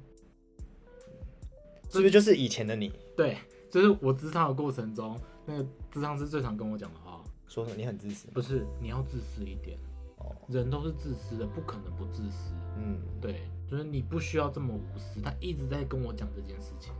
[1.91, 2.93] 是不是就是以前的你？
[3.17, 8.29] 对，就是我智商的过程中，那个智商是最常跟我讲的话，说什么你很自私？
[8.29, 9.77] 不是你要自私一点，
[10.19, 12.55] 哦，人都是自私的，不可能不自私。
[12.79, 13.41] 嗯，对，
[13.71, 15.21] 就是你不需要这么无私。
[15.21, 16.93] 他一直在跟我讲这件事情。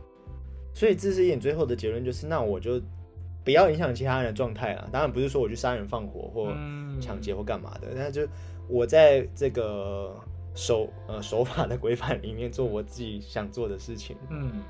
[0.73, 2.81] 所以自私一点，最后的结论就是，那我就
[3.43, 4.87] 不要影响其他人的状态了。
[4.91, 8.27] 当然不是说我去杀人放火或嗯抢劫或干嘛的，那就
[8.67, 10.15] 我在这个
[10.53, 14.61] 守呃守法的规范里面做我自己想做的事情，嗯，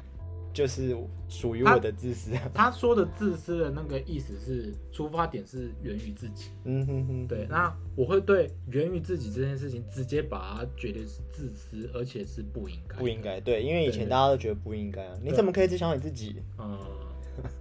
[0.58, 0.97] 就是
[1.30, 2.32] 属于我的自私。
[2.51, 6.49] 他说的自私的那个意思是出发点是源于自己。
[6.64, 12.97] 嗯哼哼，对，那我会对源于自己这件事情直接把它觉得是自私，而且是不应该。
[12.97, 13.22] 不应。
[13.22, 16.41] 该对，因为以前大家都觉得不应该啊，你怎么可以只想你自己？
[16.58, 16.76] 嗯，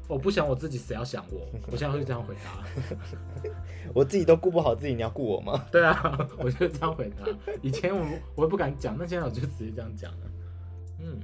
[0.08, 1.46] 我不想我自己，谁要想我？
[1.70, 2.64] 我现在会这样回答。
[3.92, 5.66] 我自己都顾不好自己，你要顾我吗？
[5.70, 7.26] 对啊， 我就这样回答。
[7.60, 8.02] 以前我
[8.36, 10.18] 我也不敢讲，那现在我就直接这样讲了。
[11.00, 11.20] 嗯，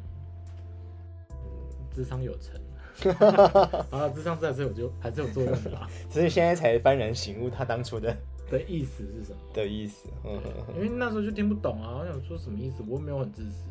[1.95, 2.61] 智商有成。
[3.90, 5.88] 啊，智商这还是有就还是有作用的啦。
[6.11, 8.14] 只是现在才幡然醒悟他当初的
[8.51, 9.38] 的意思是什么？
[9.55, 10.09] 的意思。
[10.24, 10.40] 嗯
[10.76, 12.82] 因为那时候就听不懂啊，我想说什么意思？
[12.86, 13.64] 我又没有很自私。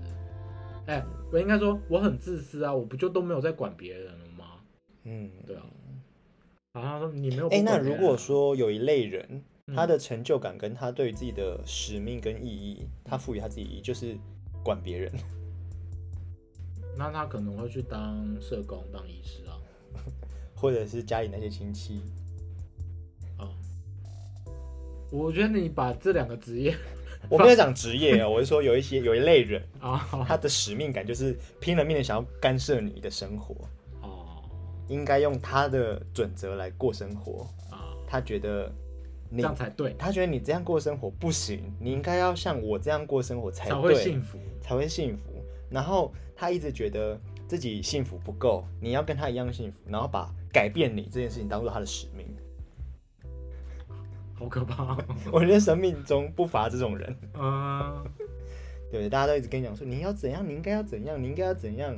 [0.87, 1.01] 哎、
[1.31, 4.45] 我应该说我很自私啊，我不就都没有在管别人了吗？
[5.03, 5.63] 嗯，对啊。
[6.73, 7.77] 好像说你没有不哎、那。
[7.77, 14.17] 如果说有一类人，嗯他的成就感跟他对于自己的使命跟意义，他赋予他自己意义就是
[14.63, 15.11] 管别人，
[16.97, 19.57] 那他可能会去当社工、当医师啊。
[20.55, 22.01] 或者是家里那些亲戚。
[23.37, 23.49] 啊，
[25.11, 26.75] 我觉得你把这两个职业
[27.29, 33.55] 我没有讲职业哦，我是说有一些有一类人， 啊，他的使命感就是拼了命的想要干涉你的生活，
[34.01, 34.43] 哦
[34.87, 37.47] 应该用他的准则来过生活。
[37.69, 38.71] 啊，他觉得
[39.29, 44.37] 你这你，样才对，他觉得你这样过生活不行，你应该要像我这样过生活才才会对，幸福。
[44.61, 45.30] 才会幸福。
[45.71, 52.27] 然后他一直觉得自己幸福不够，你要跟他一样幸福，然后把改变你这件事情当做他的使命。
[54.35, 54.97] 好可怕、哦。
[55.31, 58.03] 我觉得生命中不乏这种人，嗯，
[58.91, 59.07] 对？
[59.09, 61.95] 大家都一直跟你讲说你要怎样，你应该要怎样，你应该要怎样。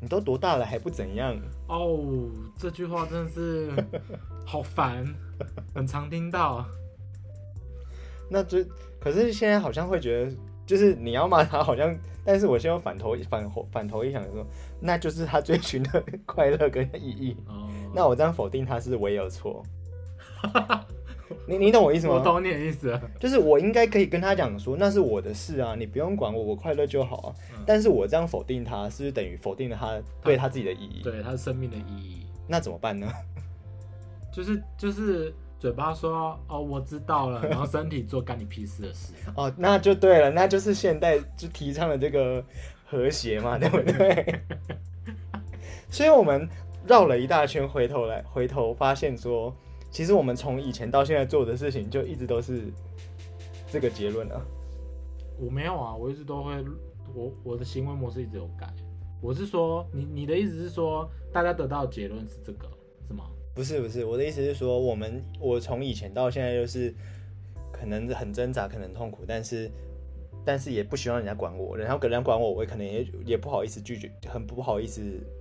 [0.00, 1.34] 你都多大了还不怎样？
[1.66, 3.70] 哦，这句话真的是
[4.44, 5.06] 好烦，
[5.74, 6.62] 很常听到。
[8.28, 8.62] 那就
[9.00, 10.36] 可是现在好像会觉得，
[10.66, 14.46] 就是你要骂他，好像，但是我现在反头反反头一想说，
[14.80, 17.36] 那就是他追寻的快乐跟意义。
[17.46, 19.62] 哦，那我这样否定他是我也有错。
[21.48, 22.14] 你你懂我意思吗？
[22.14, 22.98] 我懂你的意思。
[23.18, 27.34] 就是我应该可以跟他讲说，那是我的事啊，你不用管我，我快乐就好啊。
[27.56, 31.02] 嗯但是我这样否定他，是不是等于否定了他对他自己的意义？
[31.02, 33.10] 对他生命的意义，那怎么办呢？
[34.30, 35.32] 就是就是
[35.64, 39.14] 嘴巴说哦我知道了，然后身体做干你屁事的事。
[39.34, 42.44] 哦，那就对了，那就是现代就提倡的这个
[42.84, 44.42] 和谐嘛，对不对？
[45.88, 46.46] 所以我们
[46.86, 49.56] 绕了一大圈，回头来回头发现说，
[49.90, 52.64] 其实我们从以前到现在做的事情，就一直都是
[53.72, 54.42] 这个结论啊。
[55.40, 56.62] 我没有啊，我一直都会，
[57.14, 58.70] 我我的行为模式一直有改。
[59.22, 62.68] 我是说，你你的意思是说，大家得到的结论是这个？
[63.54, 66.92] 不是不是，我的意思是说，我们我从以前到现在就是
[67.72, 69.70] 可能很挣扎，可能痛苦，但是
[70.44, 75.00] 但是也不希望人家管我，然后给人家管我，我可能也也不好意思拒绝，很不好意思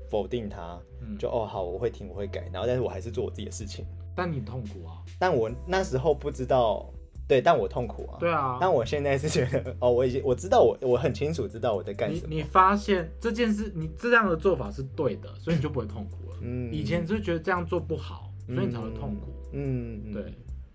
[0.10, 3.84] 否定他，嗯，就哦好，我会听，我会改，然后但是我还是做我自己的事情，
[4.16, 6.88] 但你痛苦啊，但我那时候不知道，
[7.28, 16.38] 对，但我痛苦啊，对啊，但我现在是觉得，哦，我已经我知道我我很清楚知道我在干什么，你你发现这件事，你这样的做法是对的，所以你就不会痛苦了。
[16.42, 19.34] 嗯以前就觉得这样做不好，所以你才会痛苦。
[19.54, 20.24] 嗯，嗯，对，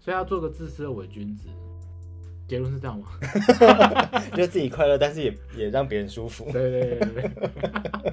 [0.00, 1.48] 所以要做个自私的伪君子。
[2.46, 3.08] 结论是这样吗？
[4.34, 8.12] 就自己快乐，但是也也让别人舒服，对对对对对。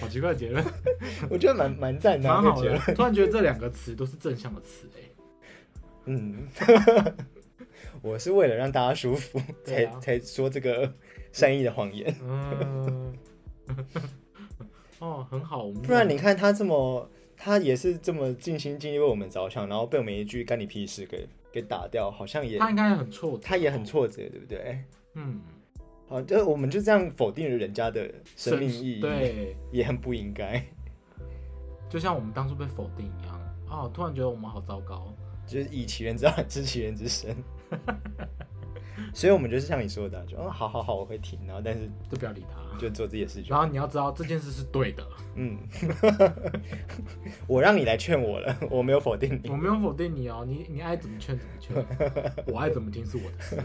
[0.00, 0.64] 好奇怪的结论，
[1.28, 2.78] 我觉得蛮蛮赞的啊，蛮好的。
[2.94, 5.00] 突然觉得这两个词都是正向的词哎。
[6.06, 6.46] 嗯，
[8.02, 10.92] 我是为了让大家舒服才啊才说这个
[11.32, 13.14] 善意的谎言，嗯。
[14.98, 24.78] 哦，很好， 不然你看他这么，他也是这么尽心尽力为我们着想，然后被我们一句干你屁事给给打掉，好像也他应该很挫折，他也很挫折，对不对？
[25.14, 25.40] 嗯，
[26.06, 30.62] 好，就我们就这样否定了人家的生命意义，，对，也很不应该。
[31.88, 33.40] 就像我们当初被否定一样。
[33.70, 35.14] 哦，突然觉得我们好糟糕。
[35.46, 37.34] 就是以其人之道知其人之身，
[39.12, 42.60] 所以我们就是像你说的，就哦，好好好，我会听，然后但是就不要理他。
[42.78, 43.58] 就做自己的事情然。
[43.60, 45.58] 后你要知道这件事是对的，嗯，
[47.46, 49.56] 我让你来劝我了， 我没有否定你我。
[49.56, 51.84] 没有否定你哦，你你爱怎么劝怎么劝，
[52.46, 53.56] 我爱怎么听是我的事。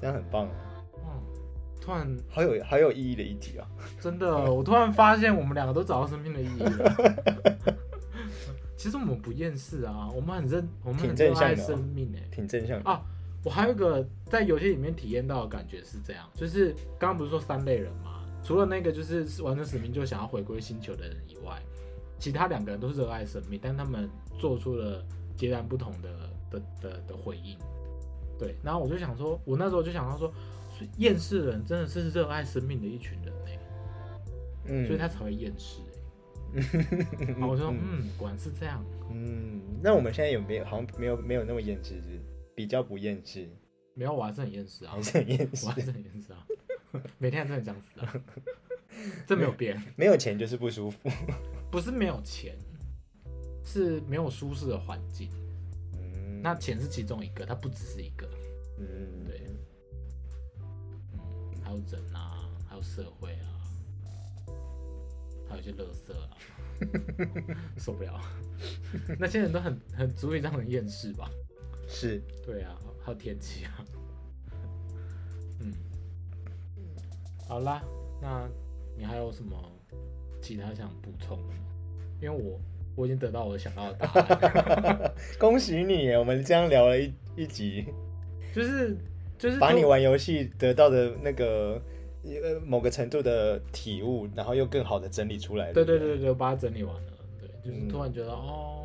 [0.00, 0.50] 这样很棒啊，
[0.94, 1.22] 嗯，
[1.80, 3.66] 突然好有好有意义的一集啊！
[3.98, 6.94] 真的，我突然发现我们两个都找到生命的意义了。
[8.78, 12.22] 其实我们不厌世啊，我们很认，我们很热爱生命哎。
[12.30, 12.88] 挺正向的。
[12.88, 13.02] 啊，
[13.44, 18.24] 我还有一个在游戏里面体验到的感觉是这样，就是刚刚不是说三类人吗？
[18.44, 21.60] 除了那个就是完成使命就想要回归星球的人以外，
[22.20, 24.08] 其他两个人都是热爱生命，但他们
[24.38, 25.04] 做出了
[25.36, 26.08] 截然不同的
[26.48, 27.58] 的的的回应。
[28.38, 30.32] 对，然后我就想说，我那时候就想到说，
[30.98, 33.58] 厌世人真的是热爱生命的一群人哎、
[34.66, 35.80] 嗯，所以他才会厌世
[37.40, 38.84] 我就说，嗯，果然是这样。
[39.10, 42.00] 嗯，那我们现在有没有好像没有没有那么厌世，
[42.54, 43.48] 比较不厌世，
[43.94, 45.70] 没有，我还是很厌世啊还，是很厌世我？
[45.70, 46.46] 还是很厌世啊，
[47.18, 48.14] 每天还是很想死啊，
[49.26, 49.80] 这没有变。
[49.96, 51.10] 没有钱就是不舒服。
[51.70, 52.56] 不是没有钱，
[53.64, 55.30] 是没有舒适的环境。
[55.94, 58.28] 嗯，那钱是其中一个，它不只是一个。
[58.78, 59.42] 嗯，对
[61.12, 63.57] 嗯，还有人啊，还有社会啊，
[65.48, 66.28] 还有一些垃圾啊，
[67.78, 68.20] 受不了。
[69.18, 71.30] 那些人都很很足以让人厌世吧？
[71.88, 73.84] 是对啊，还有天气啊。
[75.60, 75.72] 嗯，
[77.48, 77.82] 好啦，
[78.20, 78.48] 那
[78.96, 79.56] 你还有什么
[80.42, 81.60] 其他想补充的吗？
[82.20, 82.60] 因为我
[82.96, 87.86] 我已经得到我想要的答案， 恭喜你耶，我们这样聊了一一集，
[88.54, 88.96] 就是
[89.38, 91.80] 就是把你玩游戏得到的那个
[92.36, 95.72] 呃某个程度的体悟，然后又更好的整理出来。
[95.72, 98.84] 对对对对对，我把它整理完了，对，就是嗯突然觉得、哦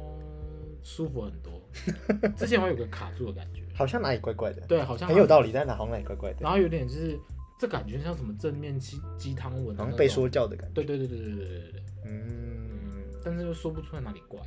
[0.85, 1.61] 舒服很多。
[2.35, 7.17] 之前我有个卡住的感觉，好像哪里怪怪的，对，好像很有道理，但好像哪里怪怪的，然后有点就是
[7.57, 10.73] 这感觉像什么正面鸡鸡汤文好像被说教的感觉。
[10.73, 14.41] 对对对对对对对对对，嗯，但是又说不出来哪里怪。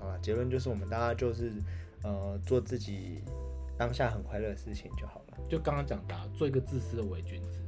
[0.00, 1.52] 好了，结论就是我们大家就是
[2.02, 3.22] 呃做自己
[3.78, 5.38] 当下很快乐的事情就好了。
[5.48, 7.60] 就刚刚讲的啊、做一个自私的伪君子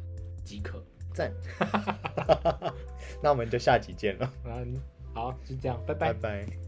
[0.47, 0.83] 即可。
[1.13, 1.33] 赞，
[3.23, 4.77] 那我们就下集见了，嗯，
[5.15, 6.45] 好，就这样，拜拜拜。
[6.45, 6.66] 拜